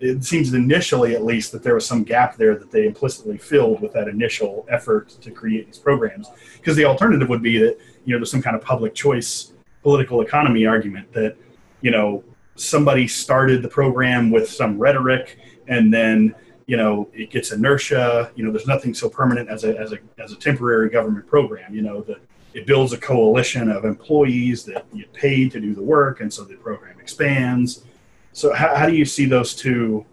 it 0.00 0.24
seems 0.24 0.52
initially, 0.54 1.14
at 1.14 1.24
least, 1.24 1.52
that 1.52 1.62
there 1.62 1.74
was 1.74 1.86
some 1.86 2.02
gap 2.02 2.36
there 2.36 2.56
that 2.56 2.70
they 2.70 2.86
implicitly 2.86 3.36
filled 3.36 3.80
with 3.82 3.92
that 3.92 4.08
initial 4.08 4.66
effort 4.70 5.10
to 5.20 5.30
create 5.30 5.66
these 5.66 5.78
programs. 5.78 6.28
Because 6.56 6.74
the 6.74 6.86
alternative 6.86 7.28
would 7.28 7.42
be 7.42 7.58
that 7.58 7.78
you 8.04 8.14
know 8.14 8.18
there's 8.18 8.30
some 8.30 8.42
kind 8.42 8.56
of 8.56 8.62
public 8.62 8.94
choice 8.94 9.52
political 9.82 10.22
economy 10.22 10.66
argument 10.66 11.12
that 11.12 11.36
you 11.82 11.90
know 11.90 12.24
somebody 12.56 13.06
started 13.06 13.62
the 13.62 13.68
program 13.68 14.30
with 14.30 14.48
some 14.48 14.78
rhetoric 14.78 15.38
and 15.68 15.92
then 15.92 16.34
you 16.66 16.76
know 16.76 17.08
it 17.12 17.30
gets 17.30 17.52
inertia. 17.52 18.30
You 18.34 18.44
know, 18.44 18.52
there's 18.52 18.66
nothing 18.66 18.94
so 18.94 19.10
permanent 19.10 19.50
as 19.50 19.64
a 19.64 19.76
as 19.78 19.92
a 19.92 19.98
as 20.18 20.32
a 20.32 20.36
temporary 20.36 20.88
government 20.88 21.26
program. 21.26 21.74
You 21.74 21.82
know, 21.82 22.00
that 22.02 22.20
it 22.54 22.66
builds 22.66 22.94
a 22.94 22.98
coalition 22.98 23.70
of 23.70 23.84
employees 23.84 24.64
that 24.64 24.92
get 24.96 25.12
paid 25.12 25.52
to 25.52 25.60
do 25.60 25.74
the 25.74 25.82
work, 25.82 26.20
and 26.20 26.32
so 26.32 26.42
the 26.42 26.54
program 26.54 26.98
expands 26.98 27.84
so 28.32 28.52
how, 28.52 28.74
how 28.74 28.86
do 28.86 28.94
you 28.94 29.04
see 29.04 29.24
those 29.26 29.54
two? 29.54 30.04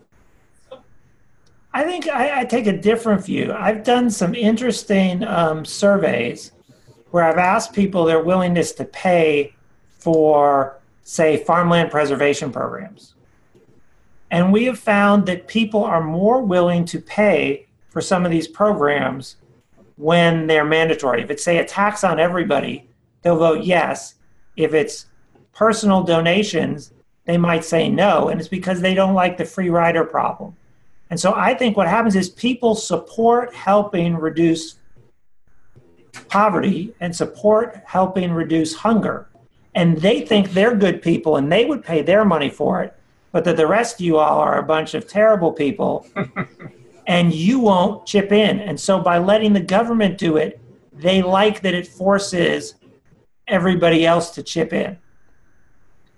I 1.73 1.83
think 1.83 2.07
I, 2.07 2.41
I, 2.41 2.45
take 2.45 2.65
a 2.65 2.75
different 2.75 3.23
view. 3.23 3.53
I've 3.53 3.83
done 3.83 4.09
some 4.09 4.33
interesting 4.33 5.23
um, 5.23 5.63
surveys 5.63 6.51
where 7.11 7.23
I've 7.23 7.37
asked 7.37 7.73
people 7.73 8.05
their 8.05 8.23
willingness 8.23 8.71
to 8.73 8.85
pay 8.85 9.53
for, 9.99 10.79
say, 11.03 11.43
farmland 11.43 11.91
preservation 11.91 12.51
programs. 12.51 13.13
And 14.31 14.51
we 14.51 14.65
have 14.65 14.79
found 14.79 15.25
that 15.27 15.47
people 15.47 15.83
are 15.83 16.03
more 16.03 16.41
willing 16.41 16.83
to 16.85 16.99
pay 16.99 17.67
for 17.89 18.01
some 18.01 18.25
of 18.25 18.31
these 18.31 18.47
programs 18.47 19.37
when 19.95 20.47
they're 20.47 20.65
mandatory. 20.65 21.21
If 21.21 21.29
it's, 21.29 21.43
say, 21.43 21.57
a 21.57 21.65
tax 21.65 22.03
on 22.03 22.19
everybody, 22.19 22.89
they'll 23.21 23.37
vote 23.37 23.63
yes. 23.63 24.15
If 24.55 24.73
it's 24.73 25.05
personal 25.53 26.03
donations, 26.03 26.91
they 27.27 27.37
might 27.37 27.65
say 27.65 27.89
no, 27.89 28.29
and 28.29 28.39
it's 28.39 28.49
because 28.49 28.79
they 28.79 28.93
don't 28.93 29.13
like 29.13 29.37
the 29.37 29.45
free 29.45 29.69
rider 29.69 30.05
problem. 30.05 30.55
And 31.09 31.19
so 31.19 31.33
I 31.35 31.53
think 31.53 31.75
what 31.77 31.87
happens 31.87 32.15
is 32.15 32.29
people 32.29 32.73
support 32.73 33.53
helping 33.53 34.15
reduce 34.15 34.75
poverty 36.29 36.95
and 36.99 37.15
support 37.15 37.81
helping 37.85 38.31
reduce 38.31 38.73
hunger. 38.73 39.27
And 39.75 39.97
they 39.97 40.25
think 40.25 40.51
they're 40.51 40.75
good 40.75 41.01
people 41.01 41.35
and 41.35 41.51
they 41.51 41.65
would 41.65 41.83
pay 41.83 42.01
their 42.01 42.25
money 42.25 42.49
for 42.49 42.81
it, 42.81 42.95
but 43.31 43.43
that 43.43 43.57
the 43.57 43.67
rest 43.67 43.95
of 43.95 44.05
you 44.05 44.17
all 44.17 44.39
are 44.39 44.57
a 44.57 44.63
bunch 44.63 44.93
of 44.93 45.07
terrible 45.07 45.51
people 45.51 46.07
and 47.07 47.33
you 47.33 47.59
won't 47.59 48.05
chip 48.05 48.31
in. 48.31 48.59
And 48.59 48.79
so 48.79 48.99
by 48.99 49.17
letting 49.17 49.53
the 49.53 49.59
government 49.59 50.17
do 50.17 50.37
it, 50.37 50.59
they 50.93 51.21
like 51.21 51.61
that 51.61 51.73
it 51.73 51.87
forces 51.87 52.75
everybody 53.47 54.05
else 54.05 54.31
to 54.31 54.43
chip 54.43 54.73
in. 54.73 54.97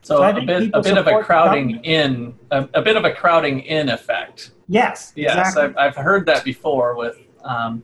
So, 0.01 0.23
a 0.23 0.33
bit, 0.41 0.71
a 0.73 0.81
bit 0.81 0.97
of 0.97 1.07
a 1.07 1.21
crowding 1.23 1.83
in, 1.83 2.33
a, 2.51 2.67
a, 2.73 2.81
bit 2.81 2.95
of 2.95 3.03
a 3.03 3.11
crowding 3.11 3.59
in 3.61 3.89
effect. 3.89 4.51
Yes. 4.67 5.11
Yes, 5.15 5.49
exactly. 5.49 5.63
I've, 5.63 5.77
I've 5.77 5.95
heard 5.95 6.25
that 6.27 6.43
before. 6.43 6.95
With, 6.95 7.17
um, 7.43 7.83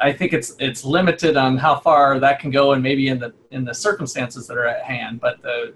I 0.00 0.12
think 0.12 0.32
it's 0.32 0.54
it's 0.58 0.84
limited 0.84 1.36
on 1.36 1.58
how 1.58 1.76
far 1.76 2.18
that 2.18 2.40
can 2.40 2.50
go, 2.50 2.72
and 2.72 2.82
maybe 2.82 3.08
in 3.08 3.18
the 3.18 3.34
in 3.50 3.64
the 3.64 3.74
circumstances 3.74 4.46
that 4.46 4.56
are 4.56 4.66
at 4.66 4.84
hand. 4.84 5.20
But 5.20 5.42
the 5.42 5.74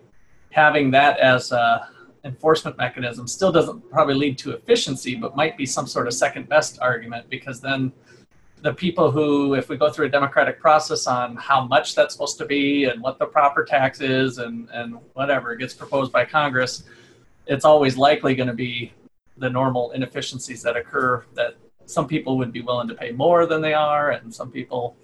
having 0.50 0.90
that 0.92 1.18
as 1.20 1.52
a 1.52 1.88
enforcement 2.24 2.76
mechanism 2.76 3.26
still 3.26 3.52
doesn't 3.52 3.88
probably 3.90 4.14
lead 4.14 4.38
to 4.38 4.52
efficiency, 4.52 5.14
but 5.14 5.36
might 5.36 5.56
be 5.56 5.66
some 5.66 5.86
sort 5.86 6.06
of 6.06 6.14
second 6.14 6.48
best 6.48 6.78
argument 6.80 7.28
because 7.30 7.60
then 7.60 7.92
the 8.62 8.72
people 8.74 9.10
who, 9.10 9.54
if 9.54 9.68
we 9.68 9.76
go 9.76 9.90
through 9.90 10.06
a 10.06 10.08
democratic 10.08 10.60
process 10.60 11.06
on 11.06 11.36
how 11.36 11.66
much 11.66 11.94
that's 11.94 12.12
supposed 12.12 12.38
to 12.38 12.44
be 12.44 12.84
and 12.84 13.00
what 13.00 13.18
the 13.18 13.26
proper 13.26 13.64
tax 13.64 14.00
is 14.00 14.38
and, 14.38 14.68
and 14.72 14.96
whatever 15.14 15.54
gets 15.54 15.72
proposed 15.72 16.12
by 16.12 16.24
Congress, 16.24 16.84
it's 17.46 17.64
always 17.64 17.96
likely 17.96 18.34
going 18.34 18.48
to 18.48 18.54
be 18.54 18.92
the 19.38 19.48
normal 19.48 19.90
inefficiencies 19.92 20.62
that 20.62 20.76
occur 20.76 21.24
that 21.34 21.56
some 21.86 22.06
people 22.06 22.36
would 22.36 22.52
be 22.52 22.60
willing 22.60 22.86
to 22.86 22.94
pay 22.94 23.10
more 23.12 23.46
than 23.46 23.62
they 23.62 23.72
are 23.74 24.12
and 24.12 24.32
some 24.32 24.50
people 24.50 24.96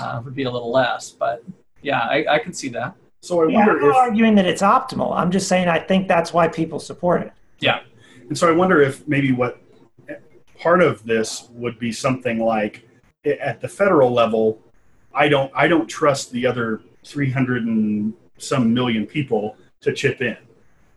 uh, 0.00 0.20
would 0.24 0.34
be 0.34 0.42
a 0.42 0.50
little 0.50 0.72
less. 0.72 1.10
But 1.10 1.44
yeah, 1.82 2.00
I, 2.00 2.24
I 2.28 2.38
can 2.38 2.52
see 2.52 2.68
that. 2.70 2.94
So 3.20 3.42
I 3.42 3.46
wonder 3.46 3.52
yeah, 3.52 3.60
I'm 3.60 3.80
not 3.80 3.90
if, 3.90 3.96
arguing 3.96 4.34
that 4.36 4.46
it's 4.46 4.62
optimal. 4.62 5.16
I'm 5.16 5.30
just 5.30 5.48
saying 5.48 5.68
I 5.68 5.78
think 5.78 6.08
that's 6.08 6.32
why 6.32 6.48
people 6.48 6.78
support 6.78 7.22
it. 7.22 7.32
Yeah. 7.60 7.80
And 8.28 8.36
so 8.36 8.48
I 8.48 8.52
wonder 8.52 8.80
if 8.82 9.06
maybe 9.06 9.32
what 9.32 9.60
part 10.58 10.82
of 10.82 11.04
this 11.04 11.48
would 11.52 11.78
be 11.78 11.92
something 11.92 12.40
like 12.40 12.87
at 13.24 13.60
the 13.60 13.68
federal 13.68 14.12
level, 14.12 14.60
I 15.14 15.28
don't 15.28 15.50
I 15.54 15.68
don't 15.68 15.88
trust 15.88 16.32
the 16.32 16.46
other 16.46 16.80
300 17.04 17.64
and 17.64 18.14
some 18.38 18.72
million 18.72 19.06
people 19.06 19.56
to 19.80 19.92
chip 19.92 20.20
in. 20.20 20.36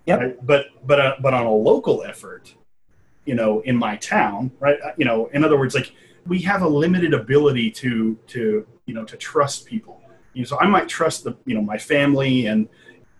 Yep. 0.06 0.20
Right? 0.20 0.46
But 0.46 0.66
but 0.86 1.00
uh, 1.00 1.16
but 1.20 1.34
on 1.34 1.46
a 1.46 1.54
local 1.54 2.04
effort, 2.04 2.54
you 3.26 3.36
know, 3.36 3.62
in 3.62 3.76
my 3.76 3.96
town, 3.98 4.52
right? 4.60 4.80
Uh, 4.84 4.92
you 4.98 5.06
know, 5.06 5.28
in 5.28 5.44
other 5.44 5.58
words, 5.58 5.76
like 5.76 5.94
we 6.26 6.40
have 6.42 6.62
a 6.62 6.68
limited 6.68 7.14
ability 7.14 7.72
to 7.72 8.18
to 8.28 8.66
you 8.86 8.94
know 8.94 9.06
to 9.06 9.18
trust 9.18 9.66
people. 9.66 10.02
You 10.34 10.42
know, 10.42 10.46
so 10.46 10.60
I 10.60 10.68
might 10.68 10.88
trust 10.88 11.24
the 11.24 11.36
you 11.46 11.56
know 11.56 11.62
my 11.62 11.78
family 11.78 12.48
and 12.48 12.68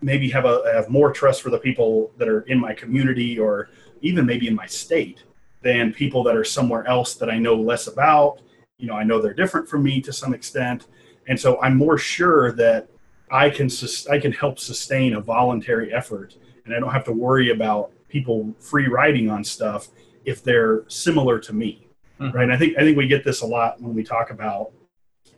maybe 0.02 0.30
have 0.32 0.46
a 0.46 0.64
have 0.74 0.90
more 0.90 1.12
trust 1.12 1.42
for 1.42 1.50
the 1.50 1.60
people 1.60 2.12
that 2.18 2.28
are 2.28 2.42
in 2.42 2.60
my 2.60 2.74
community 2.74 3.38
or 3.38 3.70
even 4.02 4.26
maybe 4.26 4.48
in 4.48 4.56
my 4.56 4.66
state 4.66 5.24
than 5.62 5.94
people 5.94 6.24
that 6.24 6.36
are 6.36 6.44
somewhere 6.44 6.88
else 6.88 7.14
that 7.16 7.30
I 7.30 7.38
know 7.38 7.56
less 7.56 7.86
about 7.86 8.42
you 8.82 8.88
know, 8.88 8.96
I 8.96 9.04
know 9.04 9.22
they're 9.22 9.34
different 9.34 9.70
from 9.70 9.84
me 9.84 10.02
to 10.02 10.12
some 10.12 10.34
extent, 10.34 10.88
and 11.28 11.40
so 11.40 11.62
I'm 11.62 11.78
more 11.78 11.98
sure 11.98 12.52
that 12.54 12.90
I 13.30 13.50
can 13.50 13.70
sus- 13.70 14.08
I 14.08 14.20
can 14.20 14.32
help 14.32 14.60
sustain 14.60 15.14
a 15.14 15.22
voluntary 15.22 15.94
effort, 15.94 16.36
and 16.66 16.76
I 16.76 16.80
don't 16.80 16.92
have 16.92 17.06
to 17.06 17.14
worry 17.14 17.52
about 17.52 17.92
people 18.10 18.54
free 18.60 18.88
riding 18.88 19.30
on 19.30 19.44
stuff 19.44 19.90
if 20.26 20.44
they're 20.44 20.84
similar 20.88 21.40
to 21.40 21.54
me. 21.54 21.88
mm-hmm. 22.20 22.36
right? 22.36 22.44
And 22.44 22.54
I 22.54 22.58
think 22.58 22.78
I 22.78 22.82
think 22.82 22.98
we 22.98 23.08
get 23.08 23.24
this 23.24 23.42
a 23.42 23.48
lot 23.48 23.82
when 23.82 23.94
we 23.94 24.04
talk 24.04 24.32
about 24.32 24.72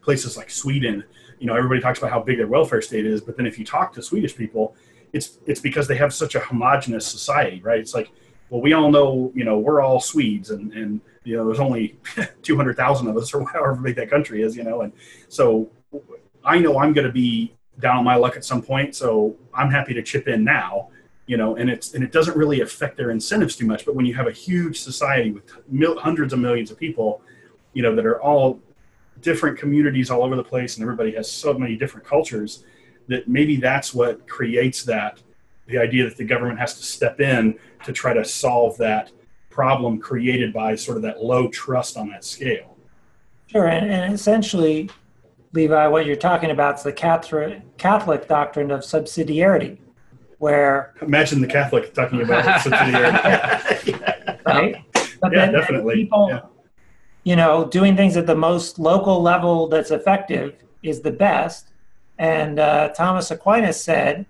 places 0.02 0.38
like 0.38 0.50
Sweden. 0.50 1.04
You 1.40 1.48
know, 1.48 1.56
everybody 1.56 1.82
talks 1.82 2.00
about 2.00 2.12
how 2.12 2.22
big 2.22 2.38
their 2.38 2.48
welfare 2.48 2.82
state 2.82 3.06
is, 3.06 3.22
but 3.22 3.36
then 3.38 3.46
if 3.46 3.60
you 3.60 3.66
talk 3.66 3.94
to 3.94 4.02
Swedish 4.02 4.36
people, 4.36 4.76
it's 5.12 5.40
it's 5.46 5.60
because 5.60 5.88
they 5.88 5.98
have 5.98 6.14
such 6.14 6.36
a 6.36 6.40
homogenous 6.40 7.06
society, 7.06 7.62
right? 7.62 7.80
It's 7.80 7.94
like, 7.94 8.10
well, 8.50 8.62
we 8.62 8.74
all 8.74 8.92
know, 8.92 9.32
you 9.36 9.44
know, 9.44 9.60
we're 9.60 9.82
all 9.82 10.00
Swedes, 10.00 10.50
and 10.50 10.74
and 10.74 11.02
you 11.24 11.38
know, 11.38 11.46
there's 11.46 11.60
only 11.60 11.98
two 12.42 12.56
hundred 12.56 12.78
thousand 12.78 13.08
of 13.08 13.18
us, 13.18 13.34
or 13.34 13.48
however 13.48 13.76
big 13.76 13.96
that 13.96 14.10
country 14.10 14.42
is, 14.42 14.56
you 14.56 14.64
know, 14.64 14.82
and 14.82 14.94
so 15.30 15.70
I 16.44 16.60
know 16.60 16.80
I'm 16.80 16.94
going 16.94 17.08
to 17.08 17.14
be 17.14 17.56
down 17.80 17.98
on 17.98 18.04
my 18.04 18.16
luck 18.16 18.36
at 18.36 18.46
some 18.46 18.62
point, 18.62 18.96
so 18.96 19.36
I'm 19.54 19.72
happy 19.72 19.94
to 19.94 20.04
chip 20.04 20.28
in 20.28 20.44
now 20.44 20.90
you 21.26 21.38
know 21.38 21.56
and 21.56 21.70
it's 21.70 21.94
and 21.94 22.04
it 22.04 22.12
doesn't 22.12 22.36
really 22.36 22.62
affect 22.62 22.98
their 22.98 23.12
incentives 23.12 23.56
too 23.56 23.66
much 23.66 23.86
but 23.86 23.96
when 23.96 24.06
you 24.06 24.14
have 24.14 24.28
a 24.28 24.32
huge 24.32 24.80
society 24.80 25.32
with 25.32 25.44
mil- 25.70 25.98
hundreds 26.00 26.34
of 26.34 26.40
millions 26.40 26.72
of 26.72 26.78
people 26.78 27.22
you 27.74 27.82
know 27.82 27.96
that 27.96 28.06
are 28.06 28.22
all 28.22 28.60
different 29.22 29.58
communities 29.58 30.10
all 30.10 30.24
over 30.24 30.36
the 30.36 30.44
place 30.44 30.76
and 30.76 30.84
everybody 30.84 31.12
has 31.12 31.32
so 31.32 31.54
many 31.54 31.76
different 31.76 32.06
cultures 32.06 32.66
that 33.08 33.28
maybe 33.28 33.56
that's 33.56 33.94
what 33.94 34.28
creates 34.28 34.84
that 34.84 35.22
the 35.68 35.78
idea 35.78 36.04
that 36.04 36.18
the 36.18 36.24
government 36.26 36.60
has 36.60 36.76
to 36.76 36.84
step 36.84 37.22
in 37.22 37.58
to 37.86 37.94
try 37.94 38.14
to 38.14 38.26
solve 38.26 38.78
that 38.78 39.12
problem 39.54 40.00
created 40.00 40.52
by 40.52 40.76
sort 40.76 40.98
of 40.98 41.04
that 41.04 41.24
low 41.24 41.48
trust 41.50 41.98
on 41.98 42.10
that 42.10 42.24
scale 42.24 42.76
sure 43.48 43.68
and, 43.68 43.92
and 43.92 44.14
essentially 44.14 44.90
levi 45.54 45.88
what 45.88 46.06
you're 46.06 46.16
talking 46.16 46.52
about 46.52 46.78
is 46.78 46.84
the 46.84 46.94
catholic, 46.94 47.62
catholic 47.78 48.28
doctrine 48.28 48.72
of 48.72 48.82
subsidiarity 48.82 49.78
where 50.44 50.94
imagine 51.02 51.40
the 51.40 51.48
Catholic 51.48 51.94
talking 51.94 52.22
about 52.22 52.44
subsidiarity, 52.60 53.96
right? 54.46 54.76
But 55.22 55.32
yeah, 55.32 55.50
definitely. 55.50 55.96
People, 55.96 56.28
yeah. 56.30 56.42
you 57.24 57.38
know, 57.38 57.66
doing 57.70 57.96
things 57.96 58.18
at 58.18 58.28
the 58.28 58.36
most 58.36 58.78
local 58.78 59.22
level 59.22 59.70
that's 59.70 59.90
effective 59.90 60.56
is 60.82 61.00
the 61.00 61.12
best. 61.12 61.70
And 62.18 62.60
uh, 62.60 62.90
Thomas 62.90 63.32
Aquinas 63.32 63.82
said, 63.82 64.26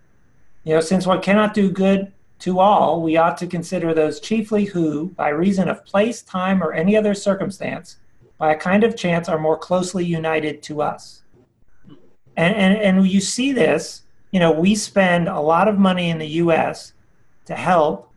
you 0.66 0.76
know, 0.76 0.82
since 0.82 1.08
one 1.08 1.20
cannot 1.20 1.56
do 1.56 1.72
good 1.72 2.12
to 2.44 2.60
all, 2.60 3.02
we 3.02 3.18
ought 3.18 3.38
to 3.38 3.48
consider 3.48 3.94
those 3.94 4.20
chiefly 4.20 4.66
who, 4.66 5.08
by 5.10 5.30
reason 5.30 5.68
of 5.68 5.86
place, 5.86 6.22
time, 6.22 6.64
or 6.64 6.74
any 6.74 6.96
other 6.96 7.14
circumstance, 7.14 7.98
by 8.38 8.54
a 8.54 8.58
kind 8.58 8.84
of 8.84 8.96
chance, 8.96 9.28
are 9.28 9.40
more 9.40 9.58
closely 9.58 10.06
united 10.06 10.62
to 10.64 10.82
us. 10.82 11.24
And, 12.36 12.56
and, 12.56 12.78
and 12.78 13.08
you 13.08 13.22
see 13.22 13.52
this 13.52 14.04
you 14.34 14.40
know, 14.40 14.52
we 14.52 14.74
spend 14.74 15.30
a 15.30 15.40
lot 15.40 15.68
of 15.68 15.78
money 15.78 16.10
in 16.10 16.18
the 16.18 16.28
U.S. 16.42 16.94
to 17.46 17.54
help 17.54 18.12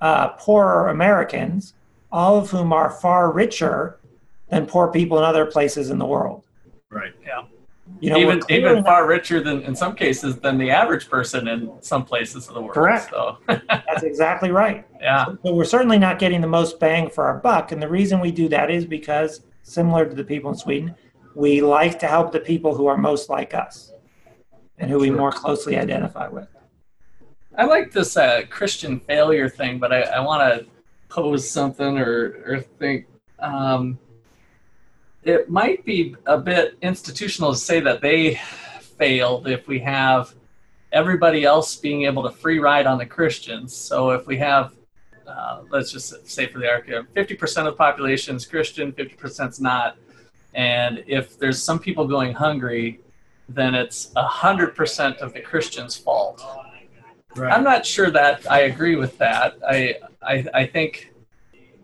uh, 0.00 0.30
poorer 0.30 0.88
Americans, 0.88 1.74
all 2.10 2.36
of 2.38 2.50
whom 2.50 2.72
are 2.72 2.90
far 2.90 3.30
richer 3.30 4.00
than 4.48 4.66
poor 4.66 4.90
people 4.90 5.16
in 5.16 5.24
other 5.24 5.46
places 5.46 5.90
in 5.90 5.98
the 5.98 6.04
world. 6.04 6.44
Right. 6.90 7.12
Yeah. 7.24 7.44
You 8.00 8.10
know, 8.10 8.18
even 8.18 8.40
even 8.48 8.84
far 8.84 9.06
richer 9.06 9.40
than 9.40 9.62
in 9.62 9.74
some 9.74 9.94
cases 9.94 10.36
than 10.36 10.58
the 10.58 10.70
average 10.70 11.08
person 11.08 11.48
in 11.48 11.70
some 11.80 12.04
places 12.04 12.48
of 12.48 12.54
the 12.54 12.60
world. 12.60 12.74
Correct. 12.74 13.10
So. 13.10 13.38
That's 13.46 14.02
exactly 14.02 14.50
right. 14.50 14.86
Yeah. 15.00 15.26
So, 15.26 15.38
but 15.42 15.54
we're 15.54 15.64
certainly 15.64 15.98
not 15.98 16.18
getting 16.18 16.40
the 16.40 16.48
most 16.48 16.80
bang 16.80 17.08
for 17.08 17.24
our 17.24 17.38
buck, 17.38 17.72
and 17.72 17.80
the 17.80 17.88
reason 17.88 18.20
we 18.20 18.30
do 18.30 18.48
that 18.48 18.70
is 18.70 18.84
because, 18.84 19.42
similar 19.62 20.06
to 20.06 20.14
the 20.14 20.24
people 20.24 20.50
in 20.50 20.56
Sweden, 20.56 20.94
we 21.34 21.60
like 21.60 21.98
to 22.00 22.06
help 22.06 22.32
the 22.32 22.40
people 22.40 22.74
who 22.74 22.86
are 22.86 22.96
most 22.96 23.28
like 23.30 23.54
us 23.54 23.92
and 24.78 24.90
who 24.90 24.98
we 24.98 25.10
more 25.10 25.32
closely 25.32 25.76
identify 25.76 26.28
with. 26.28 26.48
I 27.56 27.64
like 27.64 27.92
this 27.92 28.16
uh, 28.16 28.42
Christian 28.50 28.98
failure 28.98 29.48
thing, 29.48 29.78
but 29.78 29.92
I, 29.92 30.02
I 30.02 30.20
want 30.20 30.42
to 30.42 30.66
pose 31.08 31.48
something 31.48 31.98
or, 31.98 32.42
or 32.46 32.60
think 32.60 33.06
um, 33.38 33.98
it 35.24 35.50
might 35.50 35.84
be 35.84 36.16
a 36.26 36.38
bit 36.38 36.76
institutional 36.82 37.52
to 37.52 37.58
say 37.58 37.80
that 37.80 38.00
they 38.00 38.40
failed 38.98 39.48
if 39.48 39.66
we 39.66 39.78
have 39.80 40.34
everybody 40.92 41.44
else 41.44 41.76
being 41.76 42.04
able 42.04 42.22
to 42.22 42.30
free 42.30 42.58
ride 42.58 42.86
on 42.86 42.98
the 42.98 43.06
Christians. 43.06 43.74
So 43.74 44.10
if 44.10 44.26
we 44.26 44.36
have, 44.38 44.72
uh, 45.26 45.62
let's 45.70 45.90
just 45.90 46.26
say 46.28 46.46
for 46.46 46.58
the 46.58 46.68
argument, 46.68 47.12
50% 47.14 47.58
of 47.58 47.64
the 47.64 47.72
population 47.72 48.36
is 48.36 48.46
Christian, 48.46 48.92
50% 48.92 49.50
is 49.50 49.60
not. 49.60 49.96
And 50.54 51.02
if 51.06 51.38
there's 51.38 51.60
some 51.60 51.78
people 51.78 52.06
going 52.06 52.32
hungry, 52.32 53.00
then 53.48 53.74
it's 53.74 54.12
a 54.16 54.22
hundred 54.22 54.74
percent 54.74 55.18
of 55.18 55.34
the 55.34 55.40
Christian's 55.40 55.96
fault. 55.96 56.42
Right. 57.36 57.52
I'm 57.52 57.64
not 57.64 57.84
sure 57.84 58.10
that 58.10 58.50
I 58.50 58.60
agree 58.60 58.96
with 58.96 59.18
that. 59.18 59.58
I 59.68 59.96
I, 60.22 60.46
I 60.54 60.66
think 60.66 61.12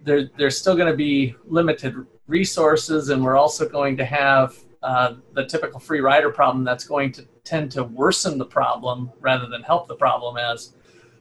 there 0.05 0.31
there's 0.39 0.57
still 0.57 0.77
going 0.77 0.91
to 0.91 0.97
be 0.97 1.35
limited 1.47 2.07
resources, 2.31 3.11
and 3.11 3.23
we're 3.23 3.37
also 3.37 3.69
going 3.69 3.97
to 3.99 4.05
have 4.05 4.57
uh, 4.83 5.15
the 5.35 5.45
typical 5.45 5.79
free 5.79 6.01
rider 6.01 6.31
problem 6.31 6.65
that's 6.65 6.85
going 6.85 7.13
to 7.13 7.27
tend 7.45 7.71
to 7.73 7.85
worsen 7.85 8.39
the 8.39 8.47
problem 8.47 9.11
rather 9.21 9.47
than 9.47 9.63
help 9.63 9.89
the 9.89 9.97
problem 9.97 10.37
as 10.37 10.73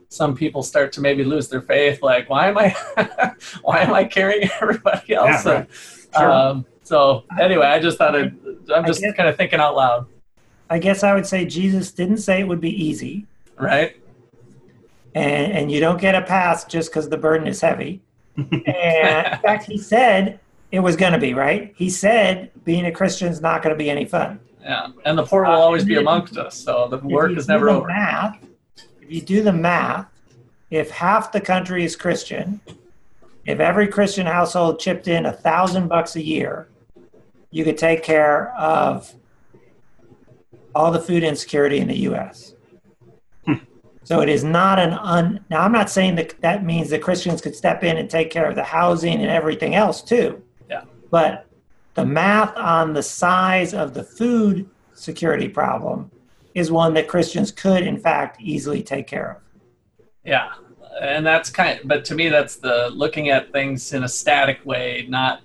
some 0.08 0.34
people 0.34 0.62
start 0.62 0.92
to 0.92 1.00
maybe 1.00 1.22
lose 1.22 1.48
their 1.48 1.60
faith 1.60 2.02
like 2.02 2.28
why 2.28 2.48
am 2.48 2.58
i 2.58 3.34
why 3.62 3.80
am 3.80 3.92
i 3.92 4.02
carrying 4.02 4.48
everybody 4.60 5.14
else 5.14 5.46
yeah, 5.46 5.52
right. 5.52 5.68
sure. 6.16 6.32
um, 6.32 6.66
so 6.82 7.24
anyway 7.38 7.66
i 7.66 7.78
just 7.78 7.96
thought 7.96 8.16
I'd, 8.16 8.34
i'm 8.74 8.84
just 8.84 9.02
kind 9.16 9.28
of 9.28 9.36
thinking 9.36 9.60
out 9.60 9.76
loud 9.76 10.06
I 10.70 10.78
guess 10.78 11.02
I 11.02 11.14
would 11.14 11.26
say 11.26 11.44
Jesus 11.44 11.90
didn't 11.90 12.18
say 12.18 12.40
it 12.40 12.48
would 12.48 12.60
be 12.60 12.70
easy. 12.70 13.26
Right. 13.58 13.96
And, 15.16 15.52
and 15.52 15.72
you 15.72 15.80
don't 15.80 16.00
get 16.00 16.14
a 16.14 16.22
pass 16.22 16.64
just 16.64 16.90
because 16.90 17.08
the 17.08 17.16
burden 17.16 17.48
is 17.48 17.60
heavy. 17.60 18.00
and 18.36 18.46
in 18.46 19.38
fact, 19.40 19.64
he 19.64 19.76
said 19.76 20.38
it 20.72 20.80
was 20.80 20.96
going 20.96 21.12
to 21.12 21.18
be, 21.18 21.34
right? 21.34 21.72
He 21.76 21.90
said 21.90 22.50
being 22.64 22.86
a 22.86 22.92
Christian 22.92 23.28
is 23.28 23.40
not 23.40 23.62
going 23.62 23.74
to 23.74 23.78
be 23.78 23.90
any 23.90 24.04
fun. 24.04 24.40
Yeah. 24.62 24.88
And 25.04 25.18
the 25.18 25.24
poor 25.24 25.44
will 25.44 25.52
always 25.52 25.84
be 25.84 25.96
amongst 25.96 26.36
us. 26.36 26.56
So 26.56 26.88
the 26.88 26.98
work 26.98 27.36
is 27.36 27.48
never 27.48 27.70
over. 27.70 27.88
Math, 27.88 28.38
if 29.00 29.10
you 29.10 29.20
do 29.20 29.42
the 29.42 29.52
math, 29.52 30.06
if 30.70 30.90
half 30.90 31.32
the 31.32 31.40
country 31.40 31.84
is 31.84 31.96
Christian, 31.96 32.60
if 33.46 33.58
every 33.58 33.88
Christian 33.88 34.26
household 34.26 34.78
chipped 34.78 35.08
in 35.08 35.26
a 35.26 35.32
thousand 35.32 35.88
bucks 35.88 36.14
a 36.14 36.22
year, 36.22 36.68
you 37.50 37.64
could 37.64 37.78
take 37.78 38.02
care 38.02 38.54
of 38.54 39.12
all 40.74 40.92
the 40.92 41.00
food 41.00 41.24
insecurity 41.24 41.78
in 41.78 41.88
the 41.88 41.98
U.S. 42.00 42.54
Hmm. 43.44 43.54
So 44.04 44.20
it 44.20 44.28
is 44.28 44.44
not 44.44 44.78
an 44.78 44.92
un. 44.92 45.44
Now 45.50 45.62
I'm 45.62 45.72
not 45.72 45.90
saying 45.90 46.14
that 46.16 46.40
that 46.42 46.64
means 46.64 46.90
that 46.90 47.02
Christians 47.02 47.40
could 47.40 47.56
step 47.56 47.82
in 47.82 47.96
and 47.96 48.08
take 48.08 48.30
care 48.30 48.48
of 48.48 48.54
the 48.54 48.62
housing 48.62 49.14
and 49.14 49.30
everything 49.30 49.74
else 49.74 50.02
too. 50.02 50.42
But 51.10 51.46
the 51.94 52.04
math 52.04 52.56
on 52.56 52.92
the 52.92 53.02
size 53.02 53.74
of 53.74 53.94
the 53.94 54.02
food 54.02 54.68
security 54.94 55.48
problem 55.48 56.10
is 56.54 56.70
one 56.70 56.94
that 56.94 57.08
Christians 57.08 57.50
could, 57.50 57.82
in 57.82 57.98
fact, 57.98 58.40
easily 58.40 58.82
take 58.82 59.06
care 59.06 59.32
of. 59.32 59.36
Yeah, 60.24 60.52
and 61.00 61.24
that's 61.24 61.50
kind. 61.50 61.80
Of, 61.80 61.88
but 61.88 62.04
to 62.06 62.14
me, 62.14 62.28
that's 62.28 62.56
the 62.56 62.90
looking 62.92 63.30
at 63.30 63.52
things 63.52 63.92
in 63.92 64.04
a 64.04 64.08
static 64.08 64.64
way, 64.64 65.06
not 65.08 65.42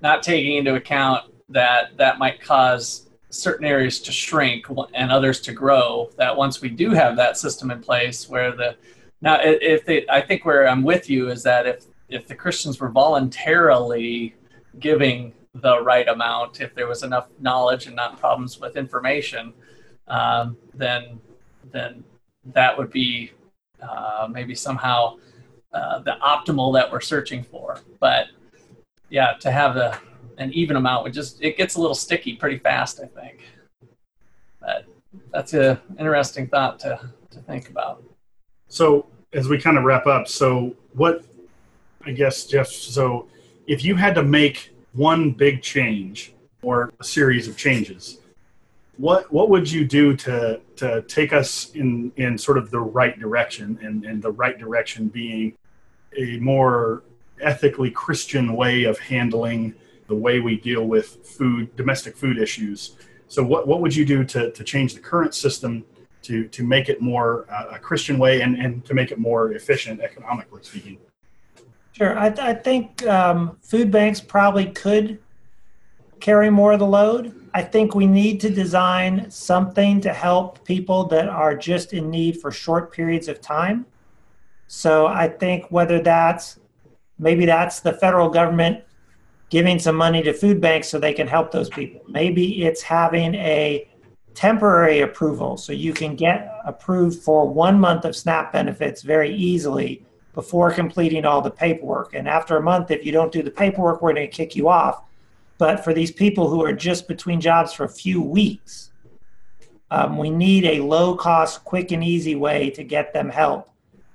not 0.00 0.22
taking 0.22 0.56
into 0.56 0.74
account 0.74 1.32
that 1.48 1.96
that 1.96 2.18
might 2.18 2.40
cause 2.40 3.08
certain 3.30 3.64
areas 3.64 4.00
to 4.00 4.12
shrink 4.12 4.66
and 4.94 5.10
others 5.10 5.40
to 5.40 5.52
grow 5.52 6.10
that 6.16 6.36
once 6.36 6.60
we 6.60 6.68
do 6.68 6.90
have 6.90 7.16
that 7.16 7.36
system 7.38 7.70
in 7.70 7.80
place 7.80 8.28
where 8.28 8.52
the 8.52 8.76
now 9.22 9.38
if 9.40 9.86
they 9.86 10.06
i 10.10 10.20
think 10.20 10.44
where 10.44 10.68
i'm 10.68 10.82
with 10.82 11.08
you 11.08 11.30
is 11.30 11.42
that 11.42 11.66
if 11.66 11.86
if 12.10 12.26
the 12.26 12.34
christians 12.34 12.78
were 12.78 12.90
voluntarily 12.90 14.34
giving 14.78 15.32
the 15.54 15.82
right 15.82 16.08
amount. 16.08 16.60
If 16.60 16.74
there 16.74 16.86
was 16.86 17.02
enough 17.02 17.28
knowledge 17.38 17.86
and 17.86 17.96
not 17.96 18.18
problems 18.18 18.58
with 18.58 18.76
information 18.76 19.52
um, 20.08 20.56
then 20.74 21.20
then 21.72 22.04
that 22.44 22.76
would 22.76 22.90
be 22.90 23.32
uh, 23.80 24.28
maybe 24.30 24.54
somehow 24.54 25.16
uh, 25.72 26.00
the 26.00 26.16
optimal 26.22 26.72
that 26.74 26.90
we're 26.90 27.00
searching 27.00 27.42
for. 27.42 27.80
But 28.00 28.26
yeah 29.10 29.34
to 29.40 29.50
have 29.50 29.74
the 29.74 29.98
an 30.38 30.52
even 30.52 30.76
amount 30.76 31.04
would 31.04 31.12
just 31.12 31.42
it 31.42 31.56
gets 31.56 31.74
a 31.74 31.80
little 31.80 31.94
sticky 31.94 32.34
pretty 32.36 32.58
fast 32.58 33.00
i 33.00 33.06
think. 33.20 33.40
But 34.60 34.86
that's 35.32 35.54
a 35.54 35.80
interesting 35.98 36.46
thought 36.46 36.78
to, 36.80 37.10
to 37.30 37.38
think 37.40 37.68
about. 37.68 38.02
So 38.68 39.06
as 39.32 39.48
we 39.48 39.58
kind 39.58 39.78
of 39.78 39.84
wrap 39.84 40.06
up 40.06 40.28
so 40.28 40.74
what 40.92 41.24
i 42.04 42.10
guess 42.10 42.44
jeff 42.44 42.68
so 42.68 43.26
if 43.66 43.84
you 43.84 43.94
had 43.94 44.14
to 44.14 44.22
make 44.22 44.74
one 44.92 45.30
big 45.30 45.62
change 45.62 46.34
or 46.62 46.92
a 47.00 47.04
series 47.04 47.48
of 47.48 47.56
changes 47.56 48.18
what 48.98 49.32
what 49.32 49.48
would 49.48 49.70
you 49.70 49.84
do 49.84 50.14
to 50.14 50.60
to 50.76 51.02
take 51.02 51.32
us 51.32 51.70
in 51.74 52.12
in 52.16 52.36
sort 52.36 52.58
of 52.58 52.70
the 52.70 52.80
right 52.80 53.18
direction 53.18 53.78
and 53.82 54.04
and 54.04 54.22
the 54.22 54.30
right 54.30 54.58
direction 54.58 55.08
being 55.08 55.54
a 56.16 56.38
more 56.38 57.02
ethically 57.40 57.90
christian 57.90 58.54
way 58.54 58.84
of 58.84 58.98
handling 58.98 59.74
the 60.12 60.18
way 60.18 60.40
we 60.40 60.56
deal 60.56 60.86
with 60.86 61.26
food, 61.26 61.74
domestic 61.74 62.16
food 62.16 62.38
issues. 62.38 62.96
So, 63.28 63.42
what, 63.42 63.66
what 63.66 63.80
would 63.80 63.96
you 63.96 64.04
do 64.04 64.24
to, 64.24 64.50
to 64.50 64.64
change 64.64 64.94
the 64.94 65.00
current 65.00 65.34
system 65.34 65.84
to, 66.22 66.46
to 66.48 66.62
make 66.62 66.90
it 66.90 67.00
more 67.00 67.46
uh, 67.50 67.76
a 67.76 67.78
Christian 67.78 68.18
way 68.18 68.42
and, 68.42 68.56
and 68.56 68.84
to 68.84 68.92
make 68.92 69.10
it 69.10 69.18
more 69.18 69.52
efficient, 69.52 70.02
economically 70.02 70.62
speaking? 70.62 70.98
Sure. 71.92 72.18
I, 72.18 72.28
I 72.28 72.54
think 72.54 73.06
um, 73.06 73.58
food 73.60 73.90
banks 73.90 74.20
probably 74.20 74.66
could 74.66 75.18
carry 76.20 76.50
more 76.50 76.72
of 76.72 76.78
the 76.78 76.86
load. 76.86 77.34
I 77.52 77.62
think 77.62 77.94
we 77.94 78.06
need 78.06 78.40
to 78.40 78.50
design 78.50 79.30
something 79.30 80.00
to 80.00 80.12
help 80.12 80.64
people 80.64 81.04
that 81.08 81.28
are 81.28 81.54
just 81.54 81.92
in 81.92 82.08
need 82.10 82.40
for 82.40 82.50
short 82.50 82.92
periods 82.92 83.28
of 83.28 83.40
time. 83.40 83.84
So 84.68 85.06
I 85.06 85.28
think 85.28 85.66
whether 85.70 86.00
that's 86.00 86.58
maybe 87.18 87.44
that's 87.44 87.80
the 87.80 87.92
federal 87.92 88.30
government 88.30 88.84
giving 89.50 89.78
some 89.78 89.96
money 89.96 90.22
to 90.22 90.32
food 90.32 90.62
banks 90.62 90.88
so 90.88 90.98
they 90.98 91.12
can 91.12 91.26
help 91.26 91.50
those 91.50 91.68
people. 91.68 92.00
Maybe 92.08 92.64
it's 92.64 92.80
having 92.80 93.34
a 93.34 93.86
temporary 94.32 95.00
approval 95.00 95.58
so 95.58 95.74
you 95.74 95.92
can 95.92 96.16
get 96.16 96.50
approved 96.64 97.22
for 97.22 97.46
one 97.46 97.78
month 97.78 98.06
of 98.06 98.16
SNAP 98.16 98.52
benefits 98.52 99.02
very 99.02 99.34
easily 99.34 100.06
before 100.34 100.70
completing 100.72 101.24
all 101.24 101.42
the 101.42 101.50
paperwork. 101.50 102.14
And 102.14 102.28
after 102.28 102.56
a 102.56 102.62
month, 102.62 102.90
if 102.90 103.04
you 103.04 103.12
don't 103.12 103.32
do 103.32 103.42
the 103.42 103.50
paperwork, 103.50 104.00
we're 104.00 104.14
going 104.14 104.28
to 104.28 104.34
kick 104.34 104.56
you 104.56 104.68
off. 104.68 105.02
But 105.58 105.84
for 105.84 105.92
these 105.92 106.10
people 106.10 106.48
who 106.48 106.64
are 106.64 106.72
just 106.72 107.06
between 107.06 107.40
jobs 107.40 107.72
for 107.72 107.84
a 107.84 107.88
few 107.88 108.20
weeks, 108.20 108.90
um, 109.90 110.16
we 110.16 110.30
need 110.30 110.64
a 110.64 110.80
low 110.80 111.14
cost, 111.14 111.64
quick, 111.64 111.92
and 111.92 112.02
easy 112.02 112.34
way 112.34 112.70
to 112.70 112.82
get 112.82 113.12
them 113.12 113.28
help 113.28 113.68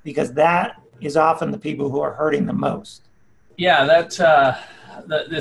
because 0.03 0.33
that 0.33 0.81
is 1.01 1.15
often 1.15 1.51
the 1.51 1.57
people 1.57 1.89
who 1.89 1.99
are 1.99 2.13
hurting 2.13 2.45
the 2.45 2.53
most. 2.53 3.03
Yeah, 3.57 3.85
that. 3.85 4.19
Uh 4.19 4.57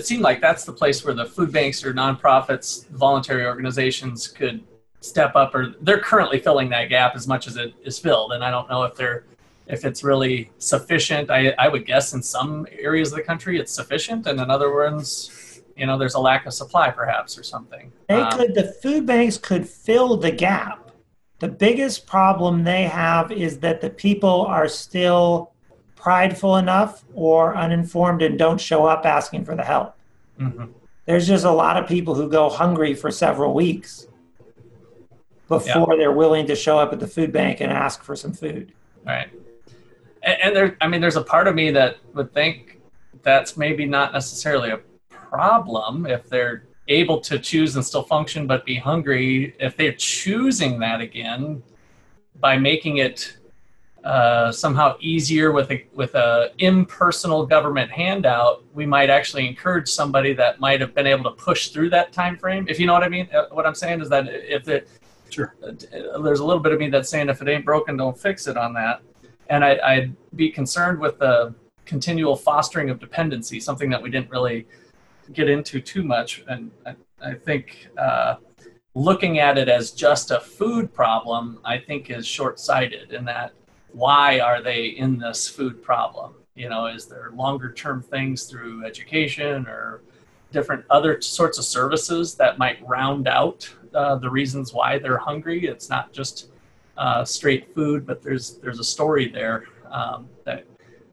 seemed 0.00 0.22
like 0.22 0.40
that's 0.40 0.64
the 0.64 0.72
place 0.72 1.04
where 1.04 1.14
the 1.14 1.24
food 1.24 1.52
banks 1.52 1.84
or 1.84 1.92
nonprofits, 1.92 2.86
voluntary 2.88 3.46
organizations 3.46 4.28
could 4.28 4.62
step 5.00 5.36
up, 5.36 5.54
or 5.54 5.74
they're 5.82 6.00
currently 6.00 6.40
filling 6.40 6.68
that 6.70 6.86
gap 6.88 7.14
as 7.14 7.26
much 7.26 7.46
as 7.46 7.56
it 7.56 7.74
is 7.84 7.98
filled. 7.98 8.32
And 8.32 8.44
I 8.44 8.50
don't 8.50 8.68
know 8.68 8.82
if 8.84 8.94
they're 8.94 9.24
if 9.66 9.84
it's 9.84 10.04
really 10.04 10.50
sufficient. 10.58 11.30
I, 11.30 11.54
I 11.58 11.68
would 11.68 11.86
guess 11.86 12.14
in 12.14 12.22
some 12.22 12.66
areas 12.70 13.12
of 13.12 13.16
the 13.16 13.22
country 13.22 13.58
it's 13.58 13.72
sufficient, 13.72 14.26
and 14.26 14.40
in 14.40 14.50
other 14.50 14.74
ones, 14.74 15.60
you 15.76 15.86
know, 15.86 15.98
there's 15.98 16.14
a 16.14 16.20
lack 16.20 16.46
of 16.46 16.54
supply 16.54 16.90
perhaps 16.90 17.38
or 17.38 17.42
something. 17.42 17.92
They 18.08 18.20
um, 18.20 18.38
could 18.38 18.54
the 18.54 18.72
food 18.82 19.06
banks 19.06 19.38
could 19.38 19.68
fill 19.68 20.16
the 20.16 20.30
gap. 20.30 20.90
The 21.38 21.48
biggest 21.48 22.06
problem 22.06 22.64
they 22.64 22.84
have 22.84 23.30
is 23.30 23.58
that 23.58 23.80
the 23.80 23.90
people 23.90 24.46
are 24.46 24.68
still 24.68 25.52
prideful 25.96 26.56
enough 26.56 27.04
or 27.14 27.56
uninformed 27.56 28.22
and 28.22 28.38
don't 28.38 28.60
show 28.60 28.86
up 28.86 29.04
asking 29.04 29.44
for 29.44 29.54
the 29.54 29.64
help. 29.64 29.94
Mm-hmm. 30.40 30.66
There's 31.04 31.26
just 31.26 31.44
a 31.44 31.50
lot 31.50 31.76
of 31.76 31.86
people 31.86 32.14
who 32.14 32.28
go 32.28 32.48
hungry 32.48 32.94
for 32.94 33.10
several 33.10 33.52
weeks 33.52 34.06
before 35.48 35.88
yeah. 35.90 35.96
they're 35.96 36.12
willing 36.12 36.46
to 36.46 36.56
show 36.56 36.78
up 36.78 36.92
at 36.92 37.00
the 37.00 37.06
food 37.06 37.32
bank 37.32 37.60
and 37.60 37.72
ask 37.72 38.02
for 38.02 38.16
some 38.16 38.32
food. 38.32 38.72
Right. 39.04 39.28
And, 40.26 40.36
and 40.42 40.56
there, 40.56 40.76
I 40.82 40.88
mean, 40.88 41.00
there's 41.00 41.16
a 41.16 41.22
part 41.22 41.48
of 41.48 41.54
me 41.54 41.70
that 41.70 41.96
would 42.12 42.34
think 42.34 42.80
that's 43.22 43.56
maybe 43.56 43.86
not 43.86 44.12
necessarily 44.12 44.70
a 44.70 44.80
problem 45.10 46.06
if 46.06 46.28
they're 46.28 46.66
able 46.88 47.20
to 47.20 47.38
choose 47.38 47.74
and 47.74 47.84
still 47.84 48.02
function 48.02 48.46
but 48.46 48.64
be 48.64 48.74
hungry. 48.74 49.56
If 49.58 49.76
they're 49.76 49.92
choosing 49.92 50.78
that 50.80 51.00
again 51.00 51.62
by 52.38 52.58
making 52.58 52.98
it 52.98 53.36
uh, 54.04 54.52
somehow 54.52 54.96
easier 55.00 55.50
with 55.50 55.68
a 55.72 55.84
with 55.92 56.14
a 56.14 56.52
impersonal 56.58 57.44
government 57.44 57.90
handout, 57.90 58.62
we 58.72 58.86
might 58.86 59.10
actually 59.10 59.48
encourage 59.48 59.88
somebody 59.88 60.32
that 60.32 60.60
might 60.60 60.80
have 60.80 60.94
been 60.94 61.08
able 61.08 61.24
to 61.24 61.32
push 61.32 61.70
through 61.70 61.90
that 61.90 62.12
time 62.12 62.36
frame. 62.36 62.66
If 62.68 62.78
you 62.78 62.86
know 62.86 62.92
what 62.92 63.02
I 63.02 63.08
mean, 63.08 63.28
uh, 63.34 63.46
what 63.50 63.66
I'm 63.66 63.74
saying 63.74 64.00
is 64.00 64.08
that 64.10 64.28
if 64.28 64.68
it, 64.68 64.88
sure, 65.28 65.56
uh, 65.60 65.72
there's 66.20 66.38
a 66.38 66.44
little 66.44 66.62
bit 66.62 66.72
of 66.72 66.78
me 66.78 66.88
that's 66.88 67.08
saying 67.08 67.28
if 67.28 67.42
it 67.42 67.48
ain't 67.48 67.64
broken, 67.64 67.96
don't 67.96 68.16
fix 68.16 68.46
it 68.46 68.56
on 68.56 68.72
that, 68.74 69.02
and 69.48 69.64
I, 69.64 70.00
would 70.00 70.16
be 70.36 70.50
concerned 70.50 70.98
with 70.98 71.18
the 71.18 71.54
continual 71.84 72.36
fostering 72.36 72.90
of 72.90 72.98
dependency, 72.98 73.60
something 73.60 73.90
that 73.90 74.02
we 74.02 74.10
didn't 74.10 74.30
really 74.30 74.66
get 75.32 75.48
into 75.48 75.80
too 75.80 76.02
much, 76.02 76.44
and 76.48 76.70
I, 76.84 76.94
I 77.22 77.34
think. 77.34 77.88
Uh, 77.96 78.36
looking 78.96 79.40
at 79.40 79.58
it 79.58 79.68
as 79.68 79.90
just 79.90 80.30
a 80.30 80.40
food 80.40 80.90
problem, 80.94 81.60
I 81.66 81.76
think 81.76 82.08
is 82.08 82.26
short 82.26 82.58
sighted 82.58 83.12
in 83.12 83.26
that 83.26 83.52
why 83.96 84.40
are 84.40 84.62
they 84.62 84.86
in 84.86 85.18
this 85.18 85.48
food 85.48 85.82
problem? 85.82 86.34
You 86.54 86.68
know, 86.68 86.86
is 86.86 87.06
there 87.06 87.30
longer 87.34 87.72
term 87.72 88.02
things 88.02 88.44
through 88.44 88.84
education 88.84 89.66
or 89.66 90.02
different 90.52 90.84
other 90.90 91.20
sorts 91.22 91.58
of 91.58 91.64
services 91.64 92.34
that 92.36 92.58
might 92.58 92.86
round 92.86 93.26
out 93.26 93.70
uh, 93.94 94.16
the 94.16 94.28
reasons 94.28 94.74
why 94.74 94.98
they're 94.98 95.18
hungry? 95.18 95.66
It's 95.66 95.88
not 95.88 96.12
just 96.12 96.50
uh, 96.96 97.24
straight 97.24 97.74
food, 97.74 98.06
but 98.06 98.22
there's 98.22 98.58
there's 98.58 98.78
a 98.78 98.84
story 98.84 99.28
there 99.28 99.64
um, 99.90 100.28
that 100.44 100.64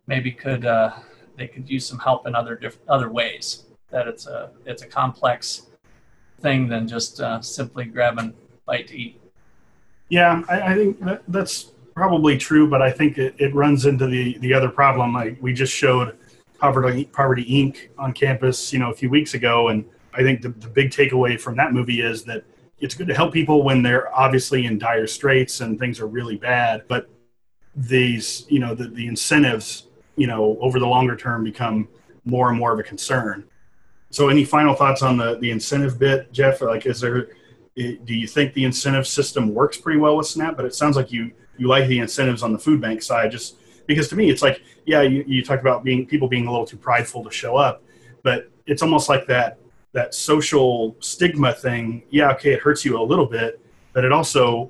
maybe 0.07 0.31
could 0.31 0.65
uh, 0.65 0.91
they 1.37 1.47
could 1.47 1.69
use 1.69 1.85
some 1.85 1.99
help 1.99 2.27
in 2.27 2.35
other 2.35 2.55
diff- 2.55 2.79
other 2.87 3.09
ways. 3.09 3.65
That 3.89 4.07
it's 4.07 4.27
a 4.27 4.51
it's 4.65 4.81
a 4.81 4.87
complex 4.87 5.67
thing 6.41 6.67
than 6.67 6.87
just 6.87 7.21
uh, 7.21 7.41
simply 7.41 7.85
grabbing 7.85 8.33
bite 8.65 8.87
to 8.87 8.97
eat. 8.97 9.19
Yeah, 10.09 10.43
I, 10.49 10.73
I 10.73 10.75
think 10.75 10.99
that, 11.01 11.23
that's 11.27 11.71
probably 11.95 12.37
true, 12.37 12.69
but 12.69 12.81
I 12.81 12.91
think 12.91 13.17
it, 13.17 13.35
it 13.37 13.53
runs 13.55 13.85
into 13.85 14.07
the, 14.07 14.37
the 14.39 14.53
other 14.53 14.69
problem. 14.69 15.13
Like 15.13 15.37
we 15.41 15.53
just 15.53 15.73
showed 15.73 16.17
Poverty, 16.59 17.05
Poverty 17.05 17.45
Inc. 17.45 17.89
on 17.97 18.13
campus, 18.13 18.73
you 18.73 18.79
know, 18.79 18.91
a 18.91 18.93
few 18.93 19.09
weeks 19.09 19.33
ago. 19.33 19.69
And 19.69 19.85
I 20.13 20.21
think 20.21 20.41
the, 20.41 20.49
the 20.49 20.67
big 20.67 20.91
takeaway 20.91 21.39
from 21.39 21.55
that 21.57 21.73
movie 21.73 22.01
is 22.01 22.23
that 22.25 22.43
it's 22.79 22.95
good 22.95 23.07
to 23.07 23.13
help 23.13 23.33
people 23.33 23.63
when 23.63 23.81
they're 23.81 24.13
obviously 24.13 24.65
in 24.65 24.77
dire 24.77 25.07
straits 25.07 25.61
and 25.61 25.79
things 25.79 25.99
are 25.99 26.07
really 26.07 26.35
bad. 26.35 26.83
But 26.87 27.09
these, 27.75 28.45
you 28.49 28.59
know, 28.59 28.75
the, 28.75 28.87
the 28.87 29.07
incentives, 29.07 29.87
you 30.15 30.27
know, 30.27 30.57
over 30.59 30.79
the 30.79 30.87
longer 30.87 31.15
term 31.15 31.43
become 31.43 31.87
more 32.25 32.49
and 32.49 32.57
more 32.57 32.73
of 32.73 32.79
a 32.79 32.83
concern. 32.83 33.45
So 34.09 34.29
any 34.29 34.45
final 34.45 34.75
thoughts 34.75 35.01
on 35.01 35.17
the, 35.17 35.37
the 35.39 35.49
incentive 35.49 35.97
bit, 35.97 36.31
Jeff? 36.31 36.61
Like, 36.61 36.85
is 36.85 36.99
there, 36.99 37.29
do 37.75 38.13
you 38.13 38.27
think 38.27 38.53
the 38.53 38.65
incentive 38.65 39.07
system 39.07 39.53
works 39.53 39.77
pretty 39.77 39.99
well 39.99 40.17
with 40.17 40.27
SNAP? 40.27 40.55
But 40.55 40.65
it 40.65 40.75
sounds 40.75 40.95
like 40.95 41.11
you, 41.11 41.31
you 41.57 41.67
like 41.67 41.87
the 41.87 41.99
incentives 41.99 42.43
on 42.43 42.53
the 42.53 42.59
food 42.59 42.81
bank 42.81 43.01
side 43.01 43.31
just 43.31 43.57
because 43.87 44.07
to 44.09 44.15
me 44.15 44.29
it's 44.29 44.41
like 44.41 44.61
yeah 44.85 45.01
you, 45.01 45.23
you 45.27 45.43
talked 45.43 45.61
about 45.61 45.83
being 45.83 46.05
people 46.05 46.27
being 46.27 46.47
a 46.47 46.51
little 46.51 46.65
too 46.65 46.77
prideful 46.77 47.23
to 47.23 47.31
show 47.31 47.55
up 47.55 47.83
but 48.23 48.49
it's 48.65 48.81
almost 48.81 49.09
like 49.09 49.27
that 49.27 49.57
that 49.93 50.13
social 50.13 50.95
stigma 50.99 51.53
thing 51.53 52.03
yeah 52.09 52.31
okay 52.31 52.53
it 52.53 52.59
hurts 52.59 52.83
you 52.83 52.99
a 52.99 53.01
little 53.01 53.25
bit 53.25 53.59
but 53.93 54.03
it 54.03 54.11
also 54.11 54.69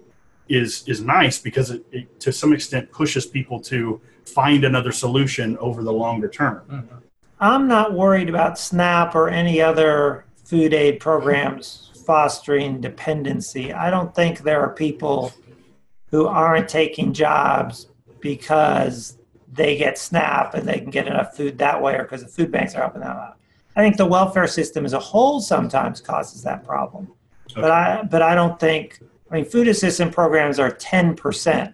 is 0.49 0.83
is 0.87 1.01
nice 1.01 1.39
because 1.39 1.71
it, 1.71 1.85
it 1.91 2.19
to 2.19 2.31
some 2.31 2.53
extent 2.53 2.91
pushes 2.91 3.25
people 3.25 3.59
to 3.59 3.99
find 4.25 4.63
another 4.63 4.91
solution 4.91 5.57
over 5.57 5.83
the 5.83 5.91
longer 5.91 6.27
term 6.27 6.61
mm-hmm. 6.69 6.95
i'm 7.39 7.67
not 7.67 7.93
worried 7.93 8.29
about 8.29 8.59
snap 8.59 9.15
or 9.15 9.29
any 9.29 9.61
other 9.61 10.25
food 10.43 10.73
aid 10.73 10.99
programs 10.99 11.91
fostering 12.05 12.81
dependency 12.81 13.73
i 13.73 13.89
don't 13.89 14.13
think 14.13 14.39
there 14.39 14.61
are 14.61 14.73
people 14.73 15.33
who 16.11 16.27
aren't 16.27 16.69
taking 16.69 17.13
jobs 17.13 17.87
because 18.19 19.17
they 19.51 19.77
get 19.77 19.97
SNAP 19.97 20.55
and 20.55 20.67
they 20.67 20.79
can 20.79 20.89
get 20.89 21.07
enough 21.07 21.35
food 21.35 21.57
that 21.57 21.81
way 21.81 21.95
or 21.95 22.03
because 22.03 22.21
the 22.21 22.27
food 22.27 22.51
banks 22.51 22.75
are 22.75 22.81
helping 22.81 23.01
them 23.01 23.09
out. 23.09 23.37
I 23.75 23.81
think 23.81 23.97
the 23.97 24.05
welfare 24.05 24.47
system 24.47 24.85
as 24.85 24.93
a 24.93 24.99
whole 24.99 25.41
sometimes 25.41 25.99
causes 25.99 26.43
that 26.43 26.63
problem. 26.63 27.11
Okay. 27.51 27.61
But 27.61 27.71
I 27.71 28.03
but 28.03 28.21
I 28.21 28.35
don't 28.35 28.59
think 28.59 28.99
I 29.31 29.35
mean 29.35 29.45
food 29.45 29.67
assistance 29.67 30.13
programs 30.13 30.59
are 30.59 30.71
10% 30.71 31.73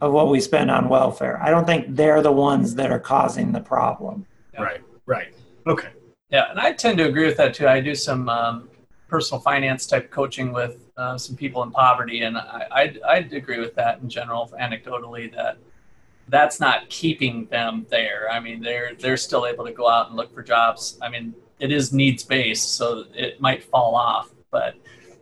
of 0.00 0.12
what 0.12 0.28
we 0.28 0.40
spend 0.40 0.70
on 0.70 0.88
welfare. 0.88 1.40
I 1.42 1.50
don't 1.50 1.66
think 1.66 1.96
they're 1.96 2.22
the 2.22 2.32
ones 2.32 2.74
that 2.74 2.90
are 2.90 3.00
causing 3.00 3.52
the 3.52 3.60
problem. 3.60 4.26
Right. 4.58 4.80
Right. 5.06 5.34
Okay. 5.66 5.88
Yeah, 6.30 6.50
and 6.50 6.58
I 6.58 6.72
tend 6.72 6.98
to 6.98 7.06
agree 7.06 7.26
with 7.26 7.36
that 7.36 7.54
too. 7.54 7.68
I 7.68 7.80
do 7.80 7.94
some 7.94 8.28
um, 8.28 8.68
personal 9.08 9.40
finance 9.40 9.86
type 9.86 10.10
coaching 10.10 10.52
with 10.52 10.90
uh, 10.96 11.16
some 11.16 11.36
people 11.36 11.62
in 11.62 11.70
poverty, 11.70 12.22
and 12.22 12.36
I, 12.36 12.66
I'd, 12.72 13.02
I'd 13.02 13.32
agree 13.32 13.60
with 13.60 13.74
that 13.76 14.00
in 14.00 14.08
general, 14.08 14.50
anecdotally, 14.60 15.32
that 15.34 15.58
that's 16.28 16.60
not 16.60 16.88
keeping 16.88 17.46
them 17.46 17.86
there. 17.90 18.28
I 18.30 18.40
mean, 18.40 18.62
they're 18.62 18.94
they're 18.98 19.16
still 19.16 19.46
able 19.46 19.64
to 19.66 19.72
go 19.72 19.88
out 19.88 20.08
and 20.08 20.16
look 20.16 20.32
for 20.32 20.42
jobs. 20.42 20.98
I 21.02 21.08
mean, 21.08 21.34
it 21.60 21.70
is 21.70 21.92
needs 21.92 22.22
based, 22.22 22.74
so 22.74 23.04
it 23.14 23.40
might 23.40 23.62
fall 23.62 23.94
off, 23.94 24.30
but 24.50 24.74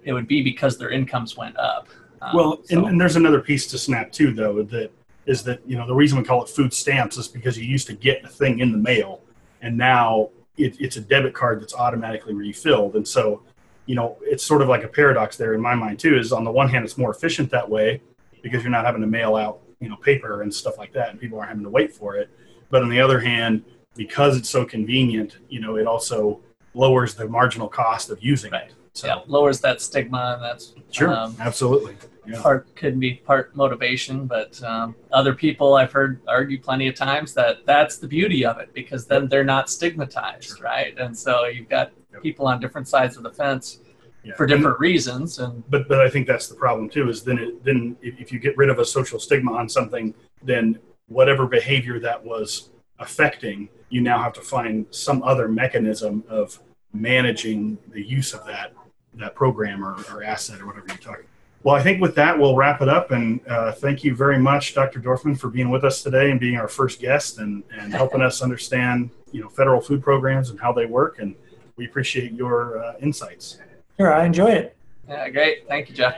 it 0.04 0.12
would 0.12 0.28
be 0.28 0.42
because 0.42 0.78
their 0.78 0.90
incomes 0.90 1.36
went 1.36 1.56
up. 1.58 1.88
Um, 2.20 2.36
well, 2.36 2.60
so. 2.64 2.78
and, 2.78 2.86
and, 2.86 3.00
there's 3.00 3.16
another 3.16 3.40
piece 3.40 3.66
to 3.68 3.78
SNAP 3.78 4.12
too, 4.12 4.32
though, 4.32 4.62
that 4.62 4.90
is 5.26 5.42
that 5.44 5.60
you 5.66 5.76
know 5.76 5.86
the 5.86 5.94
reason 5.94 6.18
we 6.18 6.24
call 6.24 6.42
it 6.42 6.48
food 6.48 6.72
stamps 6.72 7.16
is 7.16 7.28
because 7.28 7.58
you 7.58 7.64
used 7.64 7.86
to 7.88 7.94
get 7.94 8.24
a 8.24 8.28
thing 8.28 8.60
in 8.60 8.72
the 8.72 8.78
mail, 8.78 9.20
and 9.60 9.76
now 9.76 10.30
it, 10.56 10.80
it's 10.80 10.96
a 10.96 11.00
debit 11.00 11.34
card 11.34 11.60
that's 11.60 11.74
automatically 11.74 12.34
refilled, 12.34 12.94
and 12.94 13.06
so 13.06 13.42
you 13.86 13.96
know, 13.96 14.16
it's 14.22 14.44
sort 14.44 14.62
of 14.62 14.68
like 14.68 14.84
a 14.84 14.88
paradox 14.88 15.36
there 15.36 15.54
in 15.54 15.60
my 15.60 15.74
mind 15.74 15.98
too. 15.98 16.16
Is 16.16 16.32
on 16.32 16.44
the 16.44 16.50
one 16.50 16.68
hand, 16.68 16.84
it's 16.84 16.96
more 16.96 17.10
efficient 17.10 17.50
that 17.50 17.68
way 17.68 18.00
because 18.42 18.62
you're 18.62 18.70
not 18.70 18.84
having 18.84 19.00
to 19.00 19.06
mail 19.06 19.36
out, 19.36 19.60
you 19.82 19.88
know, 19.88 19.96
paper 19.96 20.42
and 20.42 20.52
stuff 20.52 20.78
like 20.78 20.92
that, 20.92 21.10
and 21.10 21.20
people 21.20 21.38
aren't 21.38 21.50
having 21.50 21.64
to 21.64 21.70
wait 21.70 21.92
for 21.92 22.16
it. 22.16 22.30
But 22.70 22.82
on 22.82 22.88
the 22.88 23.00
other 23.00 23.20
hand, 23.20 23.64
because 23.94 24.36
it's 24.36 24.48
so 24.48 24.64
convenient, 24.64 25.38
you 25.48 25.60
know, 25.60 25.76
it 25.76 25.86
also 25.86 26.40
lowers 26.74 27.14
the 27.14 27.28
marginal 27.28 27.68
cost 27.68 28.10
of 28.10 28.22
using 28.22 28.52
right. 28.52 28.68
it. 28.68 28.74
So 28.94 29.06
yeah, 29.06 29.20
lowers 29.26 29.60
that 29.60 29.80
stigma, 29.80 30.34
and 30.34 30.42
that's 30.42 30.74
sure, 30.90 31.12
um, 31.12 31.36
absolutely. 31.40 31.96
Yeah. 32.26 32.40
part 32.40 32.74
could 32.76 33.00
be 33.00 33.14
part 33.14 33.54
motivation, 33.56 34.26
but 34.26 34.62
um, 34.62 34.94
other 35.10 35.34
people 35.34 35.74
I've 35.74 35.90
heard 35.90 36.20
argue 36.28 36.60
plenty 36.60 36.86
of 36.86 36.94
times 36.94 37.34
that 37.34 37.66
that's 37.66 37.98
the 37.98 38.06
beauty 38.06 38.44
of 38.44 38.58
it 38.58 38.72
because 38.72 39.06
then 39.06 39.28
they're 39.28 39.44
not 39.44 39.68
stigmatized, 39.68 40.60
right? 40.62 40.96
And 40.98 41.18
so 41.18 41.46
you've 41.46 41.68
got 41.68 41.90
Yep. 42.12 42.22
people 42.22 42.46
on 42.46 42.60
different 42.60 42.88
sides 42.88 43.16
of 43.16 43.22
the 43.22 43.30
fence 43.30 43.80
Yeah. 44.24 44.34
for 44.36 44.46
different 44.46 44.78
reasons, 44.78 45.40
and 45.40 45.68
but 45.68 45.88
but 45.88 46.00
I 46.00 46.08
think 46.08 46.28
that's 46.28 46.46
the 46.46 46.54
problem 46.54 46.88
too. 46.88 47.08
Is 47.08 47.24
then 47.24 47.38
it, 47.38 47.64
then 47.64 47.96
if, 48.00 48.20
if 48.20 48.32
you 48.32 48.38
get 48.38 48.56
rid 48.56 48.70
of 48.70 48.78
a 48.78 48.84
social 48.84 49.18
stigma 49.18 49.52
on 49.52 49.68
something, 49.68 50.14
then 50.42 50.78
whatever 51.08 51.46
behavior 51.46 51.98
that 52.00 52.24
was 52.24 52.70
affecting, 53.00 53.68
you 53.90 54.00
now 54.00 54.22
have 54.22 54.32
to 54.34 54.40
find 54.40 54.86
some 54.90 55.22
other 55.24 55.48
mechanism 55.48 56.22
of 56.28 56.60
managing 56.92 57.78
the 57.92 58.02
use 58.02 58.32
of 58.32 58.46
that 58.46 58.72
that 59.14 59.34
program 59.34 59.84
or, 59.84 59.96
or 60.12 60.22
asset 60.22 60.60
or 60.60 60.66
whatever 60.66 60.86
you're 60.88 60.96
talking. 60.98 61.26
Well, 61.64 61.76
I 61.76 61.82
think 61.82 62.00
with 62.00 62.14
that 62.16 62.36
we'll 62.36 62.56
wrap 62.56 62.82
it 62.82 62.88
up, 62.88 63.12
and 63.12 63.40
uh, 63.48 63.72
thank 63.72 64.02
you 64.02 64.16
very 64.16 64.38
much, 64.38 64.74
Dr. 64.74 65.00
Dorfman, 65.00 65.38
for 65.38 65.48
being 65.48 65.70
with 65.70 65.84
us 65.84 66.02
today 66.02 66.30
and 66.30 66.40
being 66.40 66.56
our 66.56 66.68
first 66.68 67.00
guest 67.00 67.38
and 67.38 67.62
and 67.78 67.92
helping 68.02 68.22
us 68.22 68.42
understand 68.42 69.10
you 69.32 69.40
know 69.40 69.48
federal 69.48 69.80
food 69.80 70.02
programs 70.02 70.50
and 70.50 70.58
how 70.58 70.72
they 70.72 70.86
work, 70.86 71.18
and 71.18 71.34
we 71.76 71.86
appreciate 71.86 72.32
your 72.32 72.82
uh, 72.82 72.94
insights. 73.00 73.58
Sure, 74.02 74.12
I 74.12 74.24
enjoy 74.24 74.50
it. 74.50 74.76
yeah, 75.08 75.28
great. 75.28 75.68
Thank 75.68 75.88
you, 75.88 75.94
Jeff. 75.94 76.16